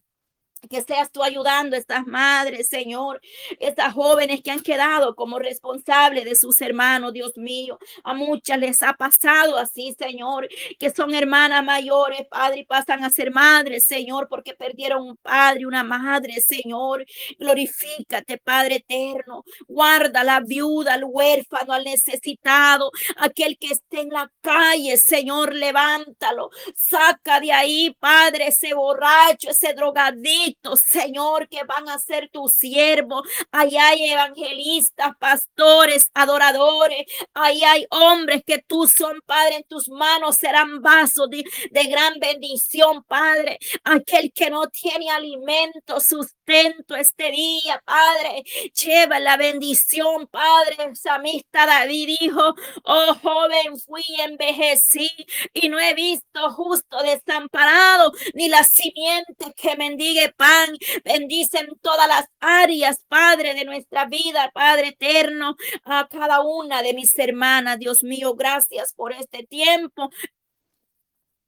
[0.68, 3.22] que seas tú ayudando a estas madres, Señor,
[3.60, 7.80] estas jóvenes que han quedado como responsables de sus hermanos, Dios mío.
[8.04, 10.48] A muchas les ha pasado así, Señor,
[10.80, 15.66] que son hermanas mayores, Padre, y pasan a ser madres, Señor, porque perdieron un padre,
[15.66, 17.06] una madre, Señor.
[17.40, 19.44] Glorifícate, Padre eterno.
[19.68, 26.50] Guarda la viuda, al huérfano, al necesitado, aquel que esté en la calle, Señor, levántalo.
[26.76, 33.22] Saca de ahí, Padre, ese borracho, ese drogadicto Señor, que van a ser tus siervos.
[33.52, 37.06] Ahí hay evangelistas, pastores, adoradores.
[37.34, 42.20] Ahí hay hombres que tú son, Padre, en tus manos serán vasos de, de gran
[42.20, 43.60] bendición, Padre.
[43.84, 48.44] Aquel que no tiene alimento, sus este día, Padre.
[48.74, 50.96] Lleva la bendición, Padre.
[50.96, 55.10] Samista David dijo, oh joven, fui envejecí
[55.54, 60.78] y no he visto justo desamparado, ni la simiente que mendigue pan.
[61.04, 67.18] Bendicen todas las áreas, Padre, de nuestra vida, Padre eterno, a cada una de mis
[67.18, 67.80] hermanas.
[67.80, 70.10] Dios mío, gracias por este tiempo.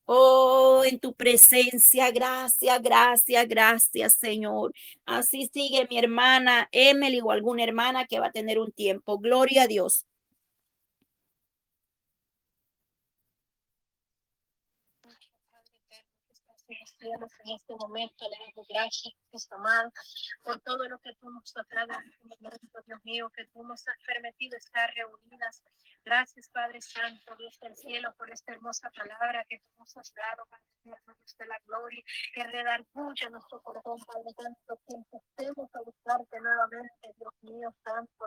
[0.10, 4.72] Oh, en tu presencia, gracias, gracias, gracias, Señor.
[5.06, 9.20] Así sigue mi hermana Emily o alguna hermana que va a tener un tiempo.
[9.20, 10.07] Gloria a Dios.
[17.14, 18.26] En este momento.
[18.30, 19.92] Le damos gracias, amado,
[20.44, 22.00] por todo lo que tú nos has dado
[22.86, 25.64] Dios mío, que tú nos has permitido estar reunidas.
[26.04, 30.46] Gracias, Padre Santo, Dios del cielo, por esta hermosa palabra que tú nos has dado,
[30.50, 32.04] Padre Dios de la gloria,
[32.34, 38.12] que redarguye nuestro corazón, Padre Santo, que empecemos a buscarte nuevamente, Dios mío, Santo.